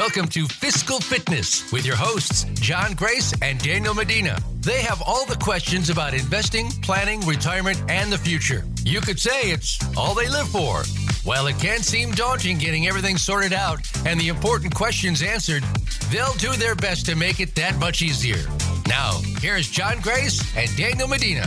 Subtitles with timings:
[0.00, 4.38] Welcome to Fiscal Fitness with your hosts, John Grace and Daniel Medina.
[4.60, 8.64] They have all the questions about investing, planning, retirement, and the future.
[8.82, 10.84] You could say it's all they live for.
[11.22, 15.64] While it can seem daunting getting everything sorted out and the important questions answered,
[16.10, 18.42] they'll do their best to make it that much easier.
[18.88, 21.46] Now, here's John Grace and Daniel Medina.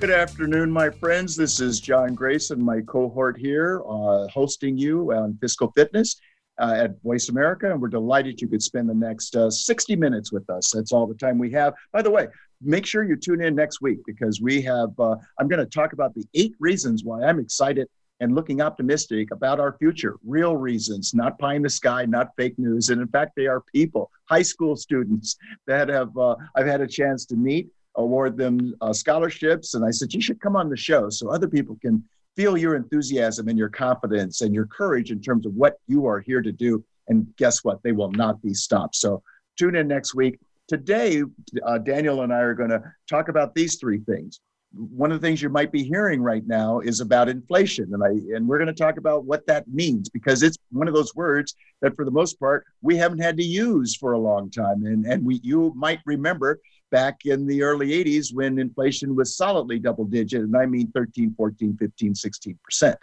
[0.00, 1.36] Good afternoon, my friends.
[1.36, 6.16] This is John Grace and my cohort here, uh, hosting you on Fiscal Fitness
[6.58, 10.32] uh, at Voice America, and we're delighted you could spend the next uh, 60 minutes
[10.32, 10.70] with us.
[10.70, 11.74] That's all the time we have.
[11.92, 12.28] By the way,
[12.62, 15.92] make sure you tune in next week because we have, uh, I'm going to talk
[15.92, 17.88] about the eight reasons why I'm excited
[18.20, 20.16] and looking optimistic about our future.
[20.24, 22.90] Real reasons, not pie in the sky, not fake news.
[22.90, 26.86] And in fact, they are people, high school students that have, uh, I've had a
[26.86, 29.74] chance to meet award them uh, scholarships.
[29.74, 32.02] And I said, you should come on the show so other people can
[32.36, 36.20] feel your enthusiasm and your confidence and your courage in terms of what you are
[36.20, 36.84] here to do.
[37.08, 37.82] And guess what?
[37.82, 38.96] They will not be stopped.
[38.96, 39.22] So
[39.58, 40.38] tune in next week.
[40.66, 41.22] Today,
[41.64, 44.40] uh, Daniel and I are going to talk about these three things.
[44.72, 48.34] One of the things you might be hearing right now is about inflation, and I
[48.34, 51.54] and we're going to talk about what that means because it's one of those words
[51.80, 54.84] that, for the most part, we haven't had to use for a long time.
[54.84, 56.58] And and we you might remember
[56.94, 61.34] back in the early 80s when inflation was solidly double digit, and I mean 13,
[61.36, 62.96] 14, 15, 16%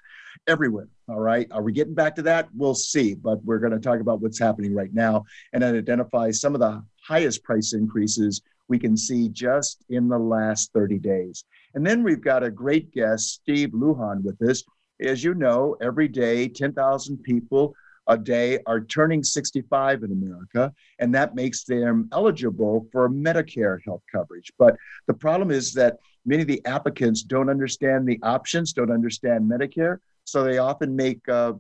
[0.48, 0.88] everywhere.
[1.10, 1.46] All right.
[1.52, 2.48] Are we getting back to that?
[2.56, 3.16] We'll see.
[3.16, 6.82] But we're going to talk about what's happening right now and identify some of the
[7.06, 11.44] highest price increases we can see just in the last 30 days.
[11.76, 14.64] And then we've got a great guest, Steve Lujan, with us.
[15.02, 17.76] As you know, every day, 10,000 people
[18.12, 24.04] a day are turning 65 in America, and that makes them eligible for Medicare health
[24.12, 24.52] coverage.
[24.60, 24.76] But
[25.08, 29.98] the problem is that many of the applicants don't understand the options, don't understand Medicare,
[30.26, 31.54] so they often make uh,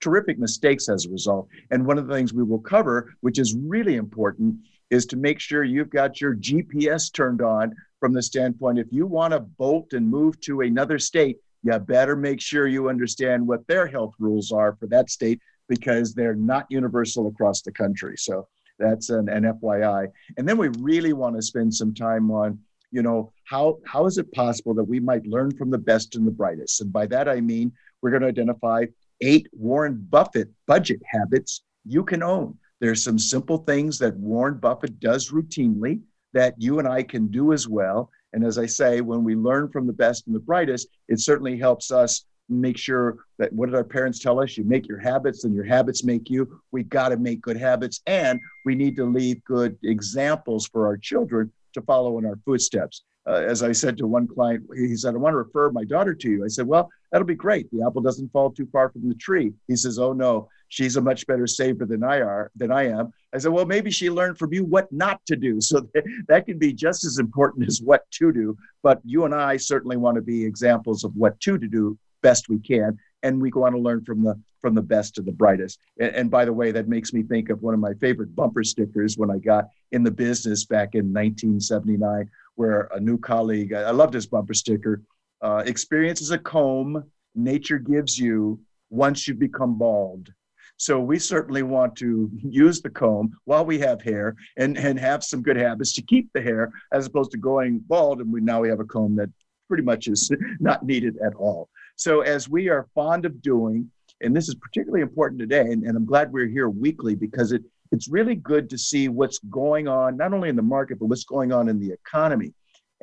[0.00, 1.48] terrific mistakes as a result.
[1.70, 4.56] And one of the things we will cover, which is really important,
[4.90, 9.06] is to make sure you've got your GPS turned on from the standpoint if you
[9.06, 13.66] want to bolt and move to another state, you better make sure you understand what
[13.66, 18.16] their health rules are for that state because they're not universal across the country.
[18.16, 18.46] So
[18.78, 20.08] that's an, an FYI.
[20.36, 22.58] And then we really want to spend some time on,
[22.90, 26.26] you know, how how is it possible that we might learn from the best and
[26.26, 26.80] the brightest?
[26.80, 28.84] And by that I mean we're going to identify
[29.20, 32.58] eight Warren Buffett budget habits you can own.
[32.80, 36.00] There's some simple things that Warren Buffett does routinely
[36.32, 38.10] that you and I can do as well.
[38.34, 41.56] And as I say, when we learn from the best and the brightest, it certainly
[41.56, 44.58] helps us make sure that what did our parents tell us?
[44.58, 46.60] You make your habits and your habits make you.
[46.72, 50.96] We've got to make good habits and we need to leave good examples for our
[50.96, 53.04] children to follow in our footsteps.
[53.26, 56.14] Uh, as I said to one client, he said, I want to refer my daughter
[56.14, 56.44] to you.
[56.44, 57.70] I said, Well, that'll be great.
[57.70, 59.52] The apple doesn't fall too far from the tree.
[59.66, 63.12] He says, Oh, no, she's a much better saver than I are than I am.
[63.34, 65.60] I said, well, maybe she learned from you what not to do.
[65.60, 68.56] So that, that can be just as important as what to do.
[68.82, 72.48] But you and I certainly want to be examples of what to, to do best
[72.48, 72.98] we can.
[73.22, 75.78] And we want to learn from the from the best to the brightest.
[75.98, 78.64] And, and by the way, that makes me think of one of my favorite bumper
[78.64, 83.90] stickers when I got in the business back in 1979, where a new colleague, I
[83.90, 85.02] loved this bumper sticker.
[85.42, 90.30] Uh, experience is a comb nature gives you once you become bald.
[90.76, 95.22] So we certainly want to use the comb while we have hair and, and have
[95.22, 98.20] some good habits to keep the hair as opposed to going bald.
[98.20, 99.30] And we now we have a comb that
[99.68, 100.30] pretty much is
[100.60, 101.68] not needed at all.
[101.96, 103.90] So as we are fond of doing,
[104.20, 107.62] and this is particularly important today, and, and I'm glad we're here weekly because it
[107.92, 111.24] it's really good to see what's going on, not only in the market, but what's
[111.24, 112.52] going on in the economy.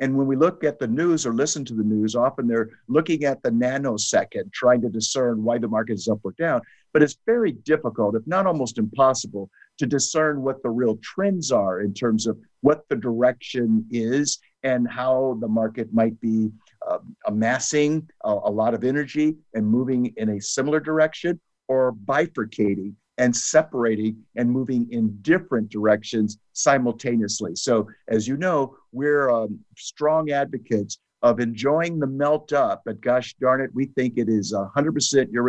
[0.00, 3.24] And when we look at the news or listen to the news, often they're looking
[3.24, 6.60] at the nanosecond, trying to discern why the market is up or down.
[6.92, 11.80] But it's very difficult, if not almost impossible, to discern what the real trends are
[11.80, 16.50] in terms of what the direction is and how the market might be
[16.86, 22.94] uh, amassing a, a lot of energy and moving in a similar direction or bifurcating
[23.18, 27.54] and separating and moving in different directions simultaneously.
[27.54, 33.34] So, as you know, we're um, strong advocates of enjoying the melt up, but gosh
[33.40, 35.44] darn it, we think it is 100% your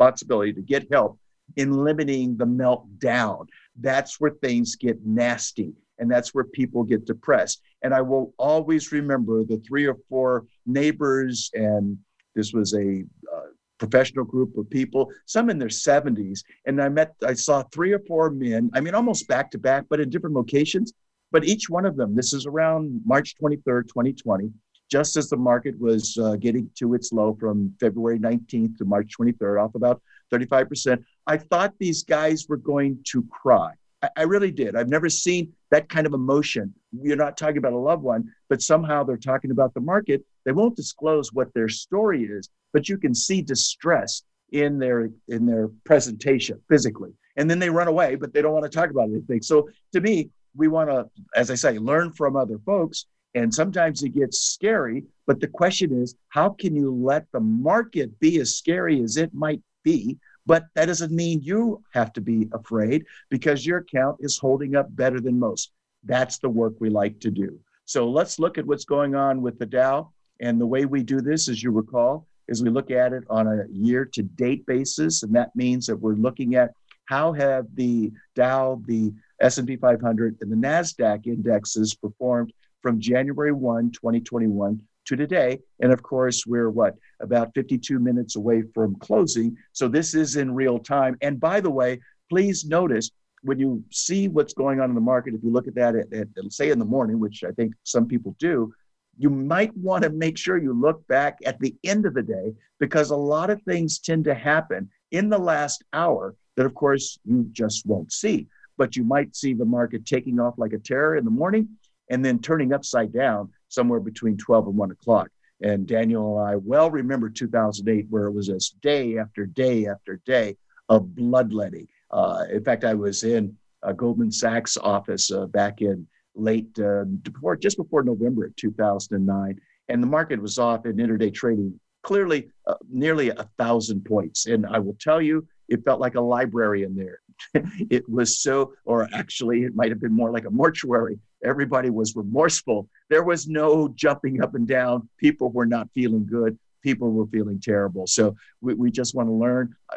[0.00, 1.18] responsibility to get help
[1.56, 3.46] in limiting the meltdown.
[3.78, 5.74] That's where things get nasty.
[5.98, 7.60] and that's where people get depressed.
[7.82, 11.98] And I will always remember the three or four neighbors, and
[12.34, 16.40] this was a uh, professional group of people, some in their 70s.
[16.64, 19.84] And I met, I saw three or four men, I mean, almost back to back,
[19.90, 20.94] but in different locations.
[21.32, 24.50] But each one of them, this is around March 23rd, 2020,
[24.90, 29.12] just as the market was uh, getting to its low from February 19th to March
[29.18, 30.02] 23rd, off about
[30.32, 31.02] 35%.
[31.26, 33.72] I thought these guys were going to cry.
[34.02, 34.74] I, I really did.
[34.74, 36.74] I've never seen that kind of emotion.
[36.92, 40.24] You're not talking about a loved one, but somehow they're talking about the market.
[40.44, 44.22] They won't disclose what their story is, but you can see distress
[44.52, 47.12] in their in their presentation physically.
[47.36, 49.42] And then they run away, but they don't want to talk about anything.
[49.42, 53.06] So to me, we want to, as I say, learn from other folks.
[53.34, 58.18] And sometimes it gets scary, but the question is, how can you let the market
[58.18, 62.48] be as scary as it might be but that doesn't mean you have to be
[62.52, 65.70] afraid because your account is holding up better than most.
[66.02, 67.58] That's the work we like to do.
[67.84, 70.10] So let's look at what's going on with the Dow.
[70.40, 73.46] And the way we do this, as you recall, is we look at it on
[73.46, 75.22] a year to date basis.
[75.22, 76.72] And that means that we're looking at
[77.04, 83.92] how have the Dow, the S&P 500, and the NASDAQ indexes performed from January 1,
[83.92, 85.58] 2021 to today.
[85.80, 89.56] And of course, we're what, about 52 minutes away from closing.
[89.72, 91.16] So this is in real time.
[91.20, 93.10] And by the way, please notice
[93.42, 96.12] when you see what's going on in the market, if you look at that at,
[96.12, 98.72] at, say in the morning, which I think some people do,
[99.18, 102.54] you might want to make sure you look back at the end of the day
[102.78, 107.18] because a lot of things tend to happen in the last hour that, of course,
[107.24, 108.46] you just won't see.
[108.78, 111.68] But you might see the market taking off like a terror in the morning
[112.10, 115.28] and then turning upside down somewhere between 12 and 1 o'clock.
[115.62, 120.20] And Daniel and I well remember 2008, where it was this day after day after
[120.26, 120.56] day
[120.88, 121.88] of bloodletting.
[122.10, 127.04] Uh, in fact, I was in a Goldman Sachs office uh, back in late uh,
[127.04, 132.50] before, just before November of 2009, and the market was off in intraday trading clearly
[132.66, 134.46] uh, nearly a thousand points.
[134.46, 137.20] And I will tell you, it felt like a library in there.
[137.90, 141.18] it was so, or actually, it might have been more like a mortuary.
[141.44, 142.88] Everybody was remorseful.
[143.08, 145.08] There was no jumping up and down.
[145.18, 146.58] People were not feeling good.
[146.82, 148.06] People were feeling terrible.
[148.06, 149.74] So we, we just want to learn.
[149.88, 149.96] Uh,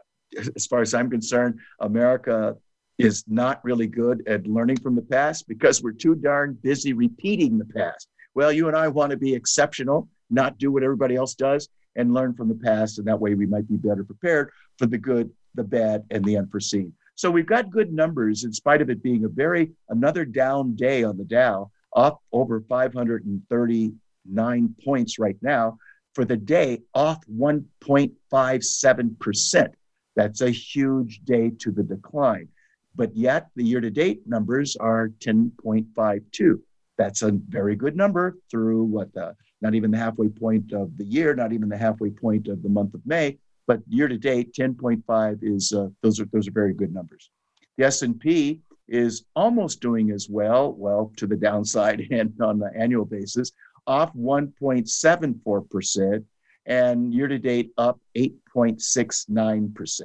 [0.56, 2.56] as far as I'm concerned, America
[2.98, 7.57] is not really good at learning from the past because we're too darn busy repeating
[7.57, 8.07] the past.
[8.36, 12.13] Well, you and I want to be exceptional, not do what everybody else does, and
[12.13, 12.98] learn from the past.
[12.98, 16.38] And that way we might be better prepared for the good, the bad, and the
[16.38, 16.94] unforeseen.
[17.15, 21.04] So we've got good numbers in spite of it being a very another down day
[21.04, 25.77] on the Dow, up over 539 points right now.
[26.15, 29.68] For the day, off 1.57%.
[30.15, 32.50] That's a huge day to the decline.
[32.95, 36.59] But yet the year to date numbers are 10.52.
[36.98, 41.06] That's a very good number through what the not even the halfway point of the
[41.06, 43.39] year, not even the halfway point of the month of May.
[43.68, 47.30] But year to date, 10.5 is uh, those are those are very good numbers.
[47.77, 53.06] The S&P is almost doing as well, well to the downside and on the annual
[53.06, 53.51] basis,
[53.88, 56.24] off 1.74%,
[56.65, 60.01] and year to date up 8.69%.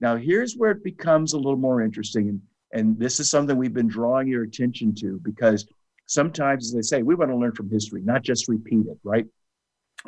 [0.00, 2.40] Now, here's where it becomes a little more interesting, and,
[2.72, 5.66] and this is something we've been drawing your attention to because
[6.06, 9.24] sometimes, as they say, we want to learn from history, not just repeat it, right?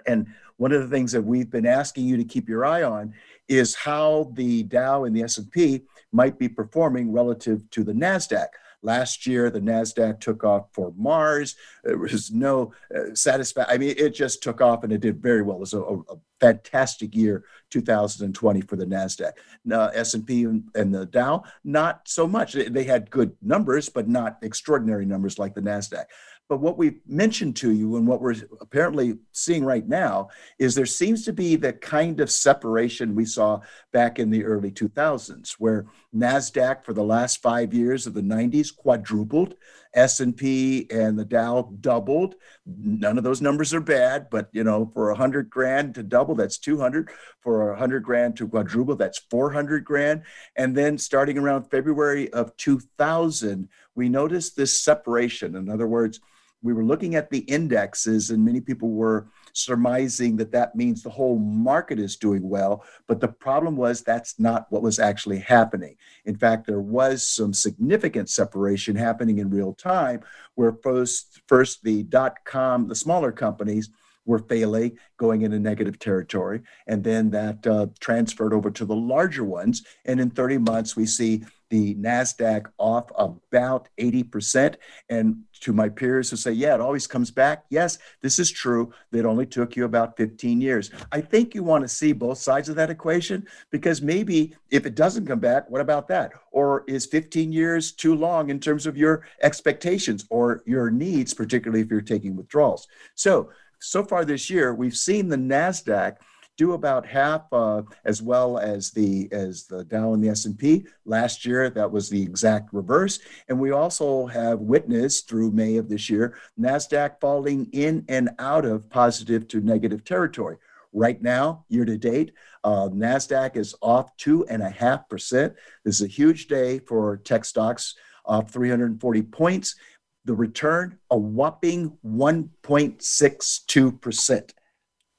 [0.07, 0.27] And
[0.57, 3.15] one of the things that we've been asking you to keep your eye on
[3.49, 8.49] is how the Dow and the S&P might be performing relative to the Nasdaq.
[8.83, 11.57] Last year, the Nasdaq took off for Mars.
[11.83, 13.75] There was no uh, satisfaction.
[13.75, 15.57] I mean, it just took off and it did very well.
[15.57, 19.33] It was a, a fantastic year, 2020 for the Nasdaq.
[19.65, 22.53] Now, S&P and, and the Dow, not so much.
[22.53, 26.05] They had good numbers, but not extraordinary numbers like the Nasdaq.
[26.49, 30.29] But what we've mentioned to you and what we're apparently seeing right now
[30.59, 33.61] is there seems to be the kind of separation we saw
[33.93, 35.87] back in the early 2000s, where
[36.17, 39.57] Nasdaq for the last five years of the 90s quadrupled,
[39.93, 42.37] S&P and the Dow doubled.
[42.65, 46.35] None of those numbers are bad, but you know, for a hundred grand to double,
[46.35, 47.11] that's 200.
[47.41, 50.23] For a hundred grand to quadruple, that's 400 grand.
[50.57, 55.55] And then starting around February of 2000, we noticed this separation.
[55.55, 56.21] In other words,
[56.63, 61.11] we were looking at the indexes, and many people were surmising that that means the
[61.11, 62.85] whole market is doing well.
[63.07, 65.97] But the problem was that's not what was actually happening.
[66.25, 70.21] In fact, there was some significant separation happening in real time,
[70.55, 73.91] where first, first the dot com, the smaller companies,
[74.29, 76.61] were failing, going into negative territory.
[76.87, 79.85] And then that uh, transferred over to the larger ones.
[80.05, 84.77] And in 30 months, we see the NASDAQ off about 80%.
[85.09, 87.65] And to my peers who say, yeah, it always comes back.
[87.69, 88.93] Yes, this is true.
[89.13, 90.91] It only took you about 15 years.
[91.13, 94.95] I think you want to see both sides of that equation because maybe if it
[94.95, 96.33] doesn't come back, what about that?
[96.53, 101.83] Or is 15 years too long in terms of your expectations or your needs, particularly
[101.83, 102.89] if you're taking withdrawals?
[103.15, 106.17] So, so far this year, we've seen the NASDAQ
[106.59, 110.85] do about half uh, as well as the as the Dow and the S&P.
[111.07, 113.21] Last year, that was the exact reverse.
[113.49, 118.67] And we also have witnessed through May of this year, NASDAQ falling in and out
[118.67, 120.57] of positive to negative territory.
[120.93, 122.33] Right now, year to date,
[122.65, 125.55] uh, NASDAQ is off 2.5%.
[125.85, 129.77] This is a huge day for tech stocks, off 340 points.
[130.25, 134.51] The return, a whopping 1.62%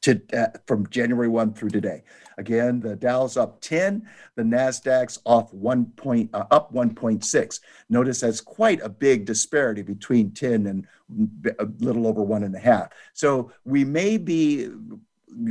[0.01, 2.03] to uh, from January 1 through today.
[2.37, 7.59] Again, the Dow's up 10, the Nasdaq's off 1 point uh, up 1.6.
[7.89, 10.87] Notice that's quite a big disparity between 10 and
[11.59, 12.89] a little over one and a half.
[13.13, 14.69] So we may be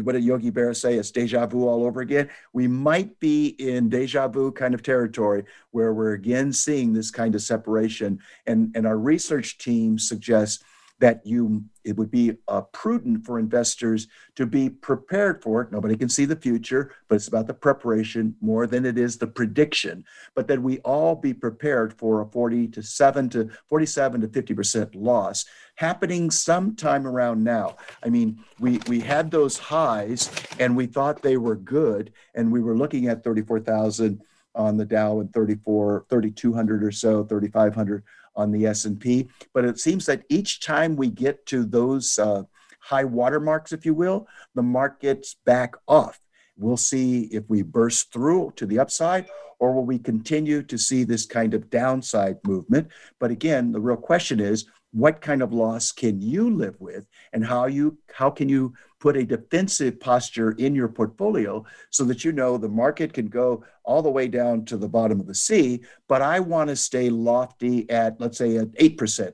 [0.03, 0.95] what did Yogi Berra say?
[0.95, 2.29] It's deja vu all over again.
[2.53, 7.35] We might be in deja vu kind of territory where we're again seeing this kind
[7.35, 8.19] of separation.
[8.47, 10.65] And, and our research team suggests
[11.01, 15.73] that you it would be uh, prudent for investors to be prepared for it.
[15.73, 19.27] Nobody can see the future, but it's about the preparation more than it is the
[19.27, 20.05] prediction.
[20.35, 24.55] But that we all be prepared for a 40 to 7 to 47 to 50
[24.55, 25.45] percent loss
[25.77, 27.77] happening sometime around now.
[28.03, 32.61] I mean, we we had those highs and we thought they were good, and we
[32.61, 34.21] were looking at 34,000
[34.55, 38.03] on the Dow and 34, 3,200 or so, 3,500
[38.39, 39.29] on the S&P.
[39.53, 42.45] But it seems that each time we get to those uh,
[42.81, 46.19] high watermarks, if you will, the markets back off.
[46.57, 49.27] We'll see if we burst through to the upside
[49.59, 52.89] or will we continue to see this kind of downside movement?
[53.19, 57.45] But again, the real question is what kind of loss can you live with and
[57.45, 62.33] how you how can you put a defensive posture in your portfolio so that you
[62.33, 65.81] know the market can go all the way down to the bottom of the sea.
[66.09, 69.33] But i want to stay lofty at let's say an 8%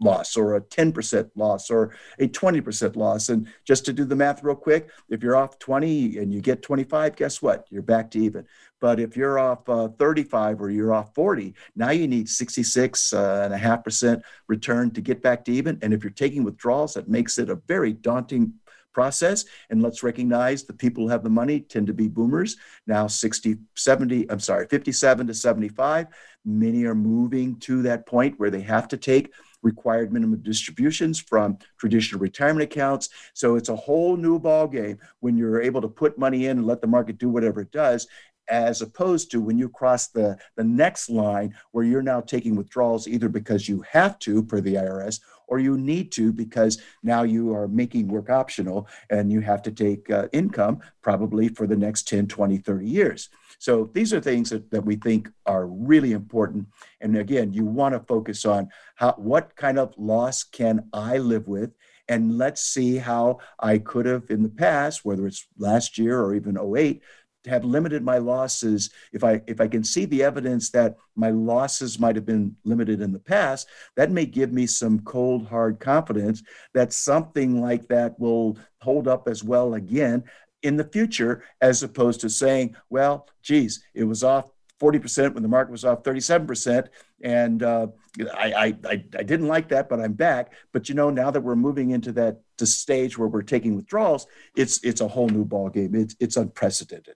[0.00, 3.30] loss or a 10% loss or a 20% loss.
[3.30, 6.62] And just to do the math real quick if you're off 20 and you get
[6.62, 7.66] 25 guess what?
[7.70, 8.46] You're back to even.
[8.78, 13.42] But if you're off uh, 35 or you're off 40, now you need 66 uh,
[13.44, 15.78] and a half percent return to get back to even.
[15.80, 18.52] And if you're taking withdrawals, that makes it a very daunting
[18.96, 19.44] process.
[19.68, 22.56] And let's recognize the people who have the money tend to be boomers.
[22.86, 26.06] Now 60, 70, I'm sorry, 57 to 75.
[26.46, 31.58] Many are moving to that point where they have to take required minimum distributions from
[31.78, 33.10] traditional retirement accounts.
[33.34, 36.66] So it's a whole new ball game when you're able to put money in and
[36.66, 38.08] let the market do whatever it does
[38.48, 43.08] as opposed to when you cross the, the next line where you're now taking withdrawals
[43.08, 47.54] either because you have to per the IRS or you need to because now you
[47.54, 52.08] are making work optional and you have to take uh, income probably for the next
[52.08, 53.28] 10, 20, 30 years.
[53.58, 56.66] So these are things that, that we think are really important.
[57.00, 61.48] And again, you want to focus on how what kind of loss can I live
[61.48, 61.72] with?
[62.08, 66.34] And let's see how I could have in the past, whether it's last year or
[66.34, 67.02] even 08,
[67.46, 71.98] have limited my losses if i if i can see the evidence that my losses
[71.98, 76.42] might have been limited in the past that may give me some cold hard confidence
[76.74, 80.22] that something like that will hold up as well again
[80.62, 84.50] in the future as opposed to saying well geez it was off
[84.80, 86.88] 40% when the market was off 37%
[87.22, 87.86] and uh,
[88.34, 90.52] I, I, I didn't like that but i'm back.
[90.72, 94.26] But you know now that we're moving into that stage where we're taking withdrawals
[94.56, 97.14] it's it's a whole new ball game it's, it's unprecedented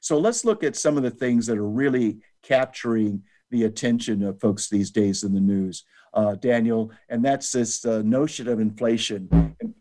[0.00, 4.40] so let's look at some of the things that are really capturing the attention of
[4.40, 9.28] folks these days in the news, uh, Daniel, and that's this uh, notion of inflation.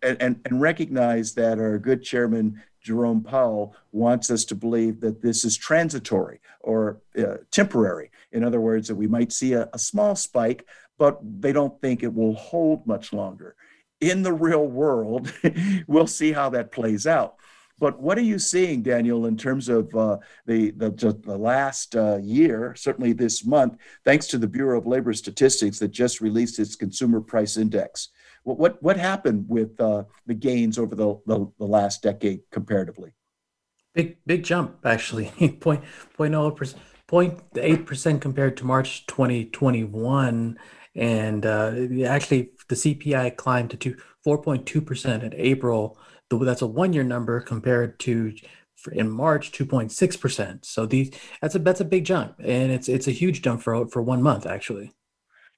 [0.01, 5.21] And, and, and recognize that our good chairman, Jerome Powell, wants us to believe that
[5.21, 8.11] this is transitory or uh, temporary.
[8.31, 10.65] In other words, that we might see a, a small spike,
[10.97, 13.55] but they don't think it will hold much longer.
[14.01, 15.31] In the real world,
[15.87, 17.35] we'll see how that plays out.
[17.79, 22.17] But what are you seeing, Daniel, in terms of uh, the, the, the last uh,
[22.17, 26.75] year, certainly this month, thanks to the Bureau of Labor Statistics that just released its
[26.75, 28.09] consumer price index?
[28.43, 33.13] What, what, what happened with uh, the gains over the, the, the, last decade comparatively?
[33.93, 35.31] Big, big jump, actually.
[35.61, 35.83] point,
[36.15, 40.59] point, oh, 0.8 percent compared to March 2021.
[40.95, 41.71] And uh,
[42.05, 43.95] actually, the CPI climbed to
[44.25, 45.97] 4.2% in April
[46.37, 48.33] that's a one year number compared to
[48.93, 50.63] in March 2.6%.
[50.63, 53.87] So these that's a that's a big jump and it's it's a huge jump for
[53.87, 54.93] for one month actually.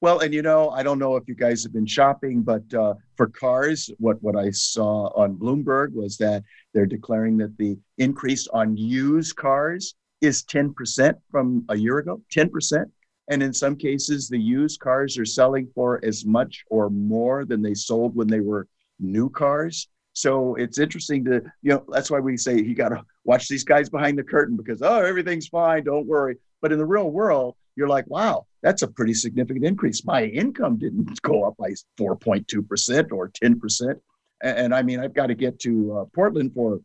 [0.02, 2.96] Well, and you know, I don't know if you guys have been shopping, but uh,
[3.16, 8.48] for cars, what what I saw on Bloomberg was that they're declaring that the increase
[8.48, 12.86] on used cars is 10% from a year ago, 10%.
[13.30, 17.62] And in some cases, the used cars are selling for as much or more than
[17.62, 18.68] they sold when they were
[19.00, 19.88] new cars.
[20.14, 23.64] So it's interesting to, you know, that's why we say you got to watch these
[23.64, 26.38] guys behind the curtain because, oh, everything's fine, don't worry.
[26.62, 30.06] But in the real world, you're like, wow, that's a pretty significant increase.
[30.06, 34.00] My income didn't go up by 4.2% or 10%.
[34.44, 36.82] And, and I mean, I've got to get to uh, Portland for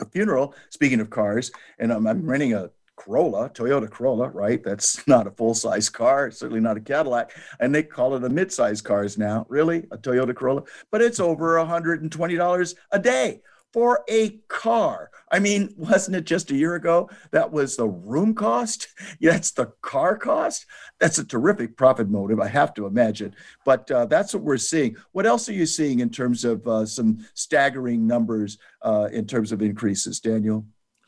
[0.00, 4.62] a funeral, speaking of cars, and I'm, I'm renting a Corolla, Toyota Corolla, right?
[4.62, 7.32] That's not a full size car, certainly not a Cadillac.
[7.60, 9.46] And they call it a mid size cars now.
[9.48, 9.86] Really?
[9.90, 10.62] A Toyota Corolla?
[10.90, 13.40] But it's over $120 a day
[13.74, 15.10] for a car.
[15.32, 18.86] I mean, wasn't it just a year ago that was the room cost?
[19.20, 20.64] That's the car cost.
[21.00, 23.34] That's a terrific profit motive, I have to imagine.
[23.64, 24.96] But uh, that's what we're seeing.
[25.10, 29.50] What else are you seeing in terms of uh, some staggering numbers uh, in terms
[29.50, 30.64] of increases, Daniel?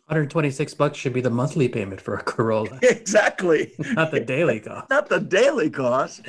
[0.09, 2.79] 126 bucks should be the monthly payment for a Corolla.
[2.83, 3.73] Exactly.
[3.79, 4.89] Not the daily cost.
[4.89, 6.23] Not the daily cost.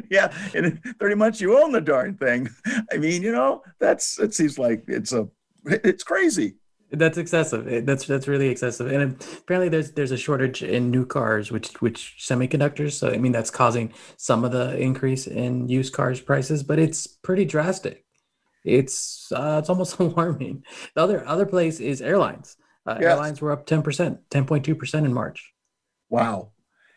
[0.10, 2.48] yeah, in 30 months you own the darn thing.
[2.92, 5.28] I mean, you know, that's it seems like it's a
[5.64, 6.56] it's crazy.
[6.90, 7.86] That's excessive.
[7.86, 8.90] That's that's really excessive.
[8.90, 12.92] And apparently, there's there's a shortage in new cars, which which semiconductors.
[12.92, 17.06] So I mean, that's causing some of the increase in used cars prices, but it's
[17.06, 18.04] pretty drastic.
[18.64, 20.64] It's uh, it's almost alarming.
[20.94, 22.56] The other other place is airlines.
[22.86, 23.10] Uh, yes.
[23.10, 25.52] Airlines were up ten percent, ten point two percent in March.
[26.08, 26.52] Wow,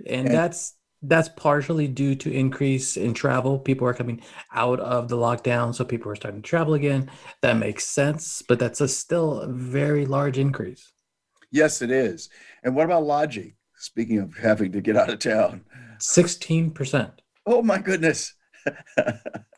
[0.06, 3.58] and, and that's that's partially due to increase in travel.
[3.60, 4.22] People are coming
[4.54, 7.10] out of the lockdown, so people are starting to travel again.
[7.42, 10.92] That makes sense, but that's a still a very large increase.
[11.52, 12.30] Yes, it is.
[12.64, 13.56] And what about lodging?
[13.78, 15.66] Speaking of having to get out of town,
[16.00, 17.22] sixteen percent.
[17.46, 18.36] Oh my goodness.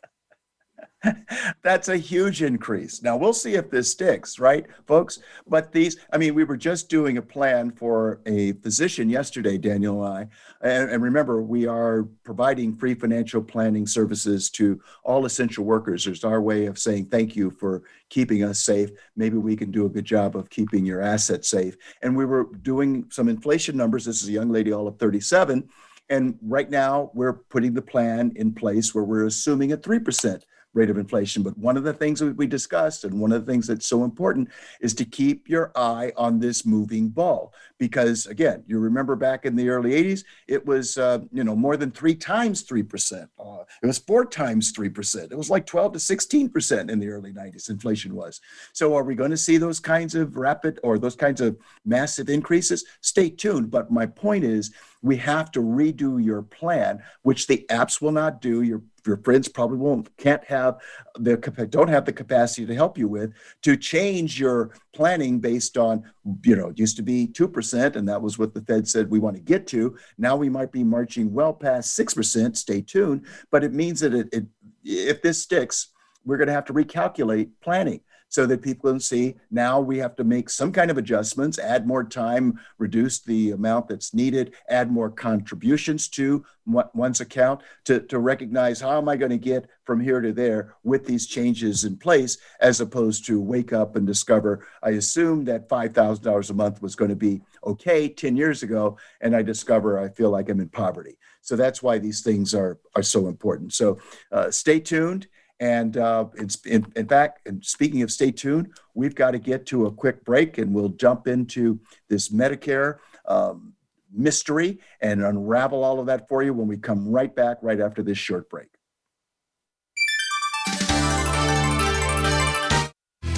[1.62, 3.02] That's a huge increase.
[3.02, 5.18] Now we'll see if this sticks, right, folks?
[5.46, 10.04] But these, I mean, we were just doing a plan for a physician yesterday, Daniel
[10.04, 10.68] and I.
[10.68, 16.04] And, and, remember, we are providing free financial planning services to all essential workers.
[16.04, 18.90] There's our way of saying thank you for keeping us safe.
[19.16, 21.76] Maybe we can do a good job of keeping your assets safe.
[22.02, 24.04] And we were doing some inflation numbers.
[24.04, 25.68] This is a young lady, all of 37.
[26.10, 30.42] And right now, we're putting the plan in place where we're assuming a 3%
[30.74, 31.42] rate of inflation.
[31.42, 34.04] But one of the things that we discussed, and one of the things that's so
[34.04, 37.54] important, is to keep your eye on this moving ball.
[37.78, 41.76] Because again, you remember back in the early 80s, it was uh, you know more
[41.76, 43.30] than three times three percent.
[43.38, 45.32] Uh, it was four times three percent.
[45.32, 47.70] It was like 12 to 16 percent in the early 90s.
[47.70, 48.40] Inflation was.
[48.72, 52.28] So are we going to see those kinds of rapid or those kinds of massive
[52.28, 52.84] increases?
[53.00, 53.70] Stay tuned.
[53.70, 58.40] But my point is, we have to redo your plan, which the apps will not
[58.40, 58.62] do.
[58.62, 60.78] Your your friends probably won't can't have
[61.16, 61.36] the
[61.70, 66.02] don't have the capacity to help you with to change your planning based on
[66.42, 69.18] you know it used to be 2% and that was what the fed said we
[69.18, 69.96] want to get to.
[70.18, 74.28] Now we might be marching well past 6% stay tuned but it means that it,
[74.32, 74.46] it
[74.84, 75.88] if this sticks
[76.24, 78.00] we're going to have to recalculate planning
[78.34, 81.86] so that people can see now we have to make some kind of adjustments, add
[81.86, 88.18] more time, reduce the amount that's needed, add more contributions to one's account to, to
[88.18, 91.96] recognize how am I going to get from here to there with these changes in
[91.96, 96.96] place, as opposed to wake up and discover I assumed that $5,000 a month was
[96.96, 100.70] going to be okay 10 years ago, and I discover I feel like I'm in
[100.70, 101.18] poverty.
[101.40, 103.74] So that's why these things are, are so important.
[103.74, 103.98] So
[104.32, 105.28] uh, stay tuned.
[105.64, 106.26] And uh,
[106.66, 110.22] in, in fact, and speaking of stay tuned, we've got to get to a quick
[110.22, 113.72] break and we'll jump into this Medicare um,
[114.12, 118.02] mystery and unravel all of that for you when we come right back right after
[118.02, 118.68] this short break.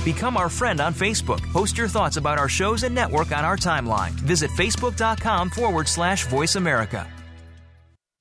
[0.05, 1.41] Become our friend on Facebook.
[1.53, 4.11] Post your thoughts about our shows and network on our timeline.
[4.11, 7.07] Visit facebook.com forward slash voice America.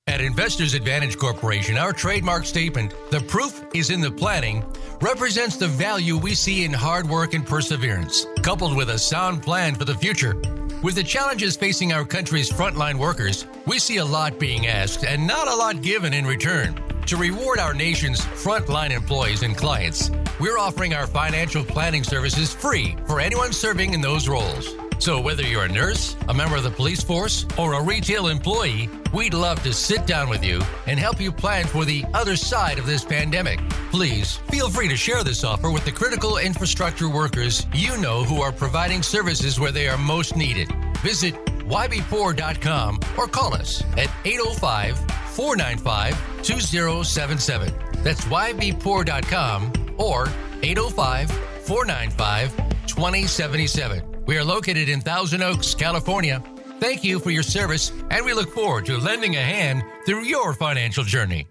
[0.08, 4.64] At Investors Advantage Corporation, our trademark statement, the proof is in the planning,
[5.00, 9.74] represents the value we see in hard work and perseverance, coupled with a sound plan
[9.74, 10.40] for the future.
[10.80, 15.26] With the challenges facing our country's frontline workers, we see a lot being asked and
[15.26, 16.80] not a lot given in return.
[17.06, 22.96] To reward our nation's frontline employees and clients, we're offering our financial planning services free
[23.08, 24.76] for anyone serving in those roles.
[24.98, 28.88] So, whether you're a nurse, a member of the police force, or a retail employee,
[29.12, 32.78] we'd love to sit down with you and help you plan for the other side
[32.78, 33.60] of this pandemic.
[33.90, 38.40] Please feel free to share this offer with the critical infrastructure workers you know who
[38.40, 40.72] are providing services where they are most needed.
[40.98, 41.34] Visit
[41.66, 44.98] ybpoor.com or call us at 805
[45.34, 47.72] 495 2077.
[48.02, 50.28] That's ybpoor.com or
[50.62, 52.56] 805 495
[52.86, 54.15] 2077.
[54.26, 56.42] We are located in Thousand Oaks, California.
[56.80, 60.52] Thank you for your service, and we look forward to lending a hand through your
[60.52, 61.46] financial journey.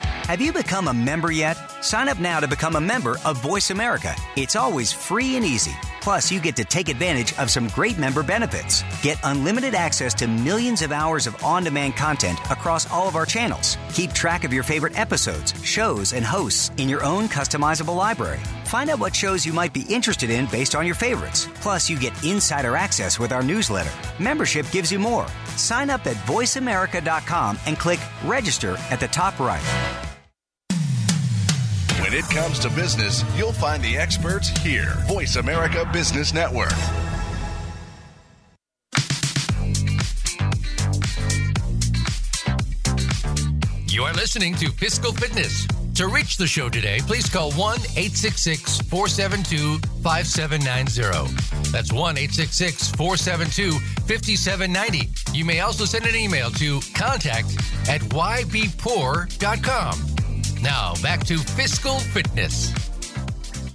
[0.00, 1.56] Have you become a member yet?
[1.82, 4.14] Sign up now to become a member of Voice America.
[4.36, 5.72] It's always free and easy.
[6.02, 8.84] Plus, you get to take advantage of some great member benefits.
[9.02, 13.26] Get unlimited access to millions of hours of on demand content across all of our
[13.26, 13.78] channels.
[13.94, 18.40] Keep track of your favorite episodes, shows, and hosts in your own customizable library.
[18.72, 21.46] Find out what shows you might be interested in based on your favorites.
[21.56, 23.92] Plus, you get insider access with our newsletter.
[24.18, 25.26] Membership gives you more.
[25.56, 29.60] Sign up at voiceamerica.com and click register at the top right.
[32.00, 34.94] When it comes to business, you'll find the experts here.
[35.06, 36.72] Voice America Business Network.
[43.88, 45.66] You are listening to Fiscal Fitness.
[45.96, 51.70] To reach the show today, please call 1 866 472 5790.
[51.70, 53.72] That's 1 866 472
[54.08, 55.36] 5790.
[55.36, 57.54] You may also send an email to contact
[57.90, 59.02] at ybpoor.com.
[60.62, 62.91] Now, back to Fiscal Fitness.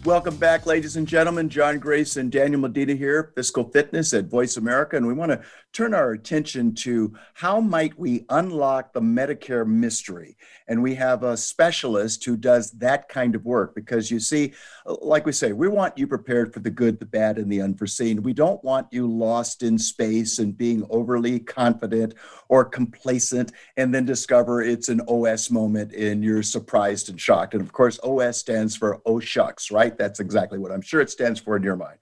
[0.08, 1.50] Welcome back, ladies and gentlemen.
[1.50, 4.96] John Grace and Daniel Medina here, Fiscal Fitness at Voice America.
[4.96, 5.42] And we want to
[5.74, 10.38] turn our attention to how might we unlock the Medicare mystery.
[10.70, 14.54] And we have a specialist who does that kind of work because you see,
[14.86, 18.24] like we say, we want you prepared for the good, the bad, and the unforeseen.
[18.24, 22.14] We don't want you lost in space and being overly confident
[22.48, 27.54] or complacent and then discover it's an OS moment and you're surprised and shocked.
[27.54, 29.97] And of course, OS stands for oh shucks, right?
[29.98, 31.98] That's exactly what I'm sure it stands for in your mind.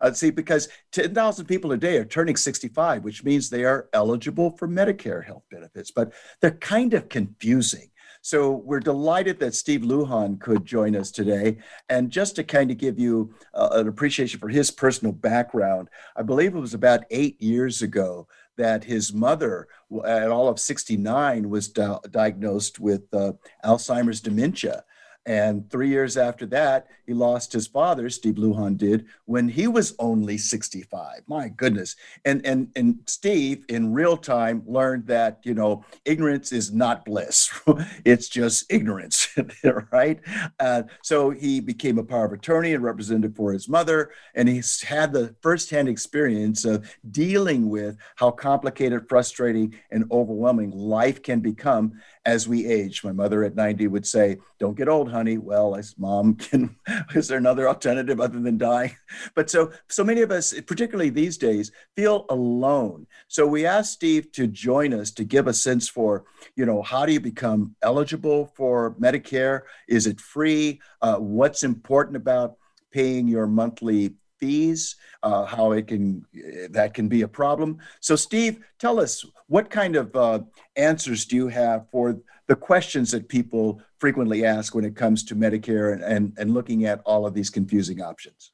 [0.00, 4.50] Uh, see, because 10,000 people a day are turning 65, which means they are eligible
[4.56, 7.90] for Medicare health benefits, but they're kind of confusing.
[8.26, 11.58] So we're delighted that Steve Lujan could join us today.
[11.88, 16.22] And just to kind of give you uh, an appreciation for his personal background, I
[16.22, 19.68] believe it was about eight years ago that his mother,
[20.04, 24.84] at all of 69, was di- diagnosed with uh, Alzheimer's dementia.
[25.26, 29.94] And three years after that, he lost his father, Steve Lujan did, when he was
[29.98, 31.22] only 65.
[31.26, 31.96] My goodness.
[32.24, 37.50] And and and Steve in real time learned that, you know, ignorance is not bliss.
[38.04, 39.28] it's just ignorance,
[39.92, 40.20] right?
[40.60, 44.10] Uh, so he became a power of attorney and representative for his mother.
[44.34, 51.22] And he's had the firsthand experience of dealing with how complicated, frustrating, and overwhelming life
[51.22, 51.94] can become
[52.26, 53.04] as we age.
[53.04, 55.38] My mother at 90 would say, Don't get old, honey.
[55.38, 56.76] Well, as mom can,
[57.14, 58.94] is there another alternative other than dying?
[59.34, 63.06] But so, so many of us, particularly these days, feel alone.
[63.28, 66.24] So we asked Steve to join us to give a sense for,
[66.56, 69.62] you know, how do you become eligible for Medicare?
[69.88, 70.80] Is it free?
[71.00, 72.56] Uh, what's important about
[72.90, 76.24] paying your monthly fees, uh, how it can
[76.70, 77.78] that can be a problem.
[78.00, 80.40] So, Steve, tell us what kind of uh,
[80.76, 85.34] answers do you have for the questions that people frequently ask when it comes to
[85.34, 88.52] Medicare and, and, and looking at all of these confusing options?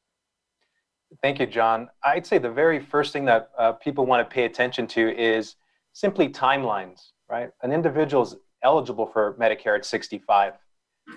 [1.20, 1.90] Thank you, John.
[2.04, 5.56] I'd say the very first thing that uh, people want to pay attention to is
[5.92, 7.50] simply timelines, right?
[7.62, 10.54] An individual is eligible for Medicare at 65.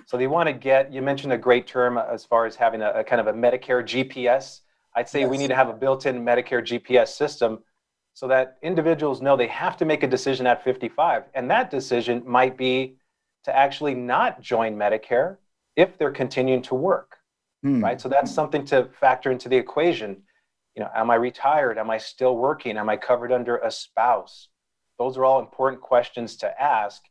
[0.07, 2.91] So they want to get, you mentioned a great term as far as having a,
[2.91, 4.61] a kind of a Medicare GPS.
[4.95, 5.29] I'd say yes.
[5.29, 7.59] we need to have a built in Medicare GPS system
[8.13, 11.23] so that individuals know they have to make a decision at 55.
[11.33, 12.95] And that decision might be
[13.43, 15.37] to actually not join Medicare
[15.75, 17.17] if they're continuing to work,
[17.61, 17.83] hmm.
[17.83, 17.99] right?
[17.99, 20.23] So that's something to factor into the equation.
[20.75, 21.77] You know, am I retired?
[21.77, 22.77] Am I still working?
[22.77, 24.47] Am I covered under a spouse?
[24.97, 27.03] Those are all important questions to ask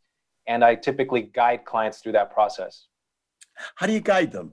[0.46, 2.87] and I typically guide clients through that process.
[3.76, 4.52] How do you guide them?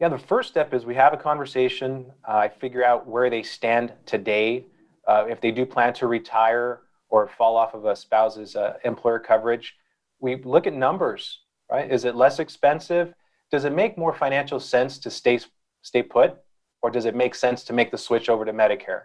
[0.00, 2.12] Yeah, the first step is we have a conversation.
[2.28, 4.66] Uh, I figure out where they stand today.
[5.06, 9.18] Uh, if they do plan to retire or fall off of a spouse's uh, employer
[9.18, 9.74] coverage,
[10.20, 11.40] we look at numbers,
[11.70, 11.90] right?
[11.90, 13.14] Is it less expensive?
[13.50, 15.40] Does it make more financial sense to stay,
[15.82, 16.36] stay put?
[16.82, 19.02] Or does it make sense to make the switch over to Medicare?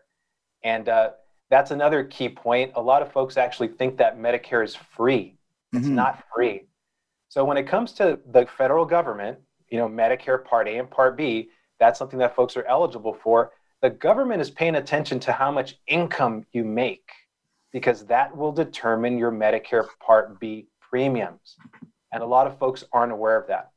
[0.64, 1.12] And uh,
[1.50, 2.74] that's another key point.
[2.76, 5.38] A lot of folks actually think that Medicare is free.
[5.74, 5.96] It's mm-hmm.
[5.96, 6.68] not free.
[7.30, 11.18] So when it comes to the federal government, you know, Medicare Part A and Part
[11.18, 13.52] B, that's something that folks are eligible for.
[13.82, 17.10] the government is paying attention to how much income you make
[17.74, 21.56] because that will determine your Medicare Part B premiums.
[22.12, 23.72] And a lot of folks aren't aware of that.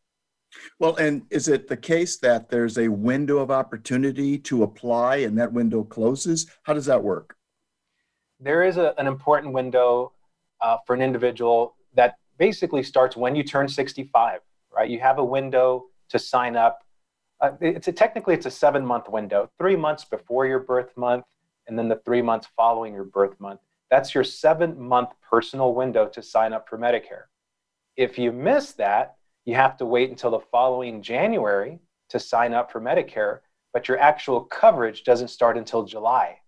[0.78, 5.38] Well, and is it the case that there's a window of opportunity to apply and
[5.38, 6.50] that window closes?
[6.64, 7.37] How does that work?
[8.40, 10.12] There is a, an important window
[10.61, 11.73] uh, for an individual
[12.38, 14.40] basically starts when you turn 65,
[14.75, 14.90] right?
[14.90, 16.81] You have a window to sign up.
[17.40, 21.25] Uh, it's a, technically it's a seven month window, three months before your birth month,
[21.66, 23.61] and then the three months following your birth month.
[23.90, 27.25] That's your seven month personal window to sign up for Medicare.
[27.97, 32.73] If you miss that, you have to wait until the following January to sign up
[32.73, 33.40] for Medicare,
[33.73, 36.38] but your actual coverage doesn't start until July.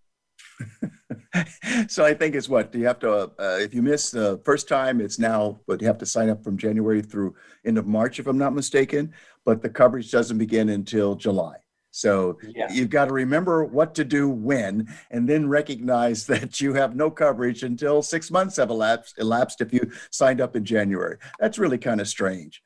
[1.89, 4.69] so I think it's what do you have to uh, if you miss the first
[4.69, 8.19] time it's now but you have to sign up from January through end of March
[8.19, 9.13] if I'm not mistaken.
[9.45, 11.57] But the coverage doesn't begin until July.
[11.93, 12.71] So yeah.
[12.71, 17.11] you've got to remember what to do when and then recognize that you have no
[17.11, 21.17] coverage until 6 months have elapsed elapsed if you signed up in January.
[21.39, 22.63] That's really kind of strange.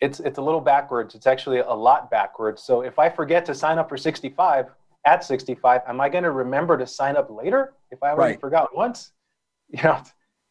[0.00, 1.14] It's it's a little backwards.
[1.14, 2.62] It's actually a lot backwards.
[2.62, 4.66] So if I forget to sign up for 65
[5.06, 8.40] at 65 am i going to remember to sign up later if i already right.
[8.40, 9.12] forgot once?
[9.68, 10.00] You know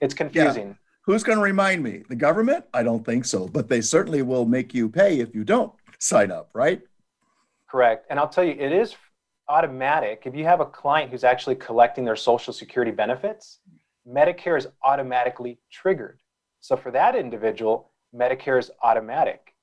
[0.02, 0.68] it's confusing.
[0.68, 0.74] Yeah.
[1.06, 2.04] who's going to remind me?
[2.10, 2.66] The government?
[2.74, 6.32] I don't think so but they certainly will make you pay if you don't sign
[6.32, 6.82] up right?
[7.70, 8.96] Correct and i'll tell you it is
[9.48, 10.24] automatic.
[10.26, 13.60] If you have a client who's actually collecting their social security benefits
[14.08, 16.20] medicare is automatically triggered.
[16.60, 19.55] So for that individual medicare is automatic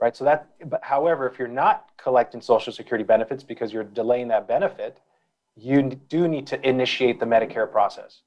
[0.00, 0.16] right?
[0.16, 4.46] So that, but however, if you're not collecting Social Security benefits because you're delaying that
[4.46, 5.00] benefit,
[5.56, 8.22] you do need to initiate the Medicare process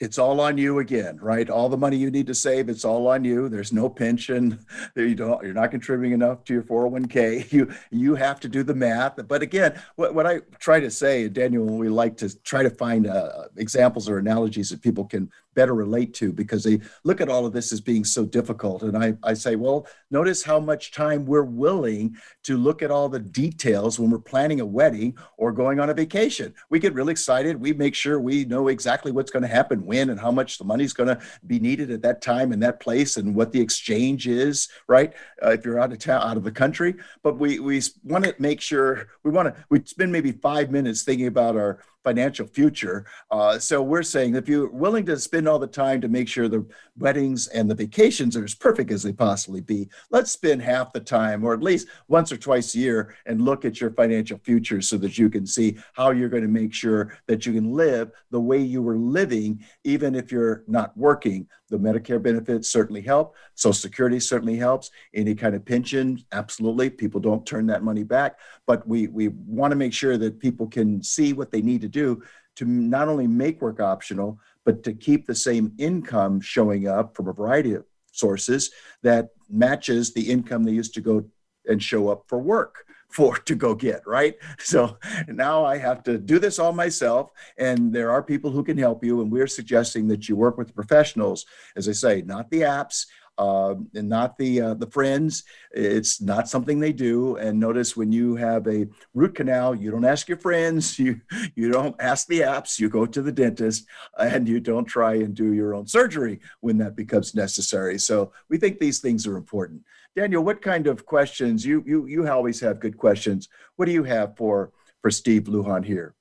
[0.00, 1.50] it's all on you again, right?
[1.50, 3.48] All the money you need to save, it's all on you.
[3.48, 4.58] There's no pension.
[4.96, 5.42] You don't.
[5.44, 7.52] You're not contributing enough to your 401k.
[7.58, 9.26] You you have to do the math.
[9.26, 13.06] But again, what, what I try to say, Daniel, we like to try to find
[13.06, 17.44] uh, examples or analogies that people can better relate to because they look at all
[17.44, 18.84] of this as being so difficult.
[18.84, 23.08] And I, I say, well, notice how much time we're willing to look at all
[23.08, 26.54] the details when we're planning a wedding or going on a vacation.
[26.70, 27.60] We get really excited.
[27.60, 30.64] We make sure we know exactly what's going to happen when and how much the
[30.64, 34.28] money's going to be needed at that time and that place and what the exchange
[34.28, 35.14] is, right?
[35.42, 36.94] Uh, if you're out of town, out of the country.
[37.22, 41.02] But we, we want to make sure we want to, we spend maybe five minutes
[41.02, 43.06] thinking about our financial future.
[43.30, 46.48] Uh, so we're saying if you're willing to spend all the time to make sure
[46.48, 50.92] the weddings and the vacations are as perfect as they possibly be, let's spend half
[50.92, 54.38] the time, or at least once or twice a year, and look at your financial
[54.38, 57.72] future so that you can see how you're going to make sure that you can
[57.72, 61.46] live the way you were living, even if you're not working.
[61.68, 63.36] The Medicare benefits certainly help.
[63.54, 64.90] Social Security certainly helps.
[65.12, 66.88] Any kind of pension, absolutely.
[66.88, 70.66] People don't turn that money back, but we we want to make sure that people
[70.66, 72.22] can see what they need to do do
[72.56, 77.28] to not only make work optional, but to keep the same income showing up from
[77.28, 78.70] a variety of sources
[79.02, 81.24] that matches the income they used to go
[81.68, 84.36] and show up for work for to go get right?
[84.58, 88.76] So now i have to do this all myself and there are people who can
[88.76, 91.46] help you and we're suggesting that you work with professionals.
[91.76, 93.06] As i say not the apps
[93.38, 95.44] uh, and not the uh, the friends.
[95.70, 97.36] It's not something they do.
[97.36, 101.20] And notice when you have a root canal, you don't ask your friends, you
[101.54, 103.86] you don't ask the apps, you go to the dentist,
[104.18, 107.98] and you don't try and do your own surgery when that becomes necessary.
[107.98, 109.82] So we think these things are important.
[110.16, 113.48] Daniel, what kind of questions you you you always have good questions.
[113.76, 116.14] What do you have for for Steve Lujan here?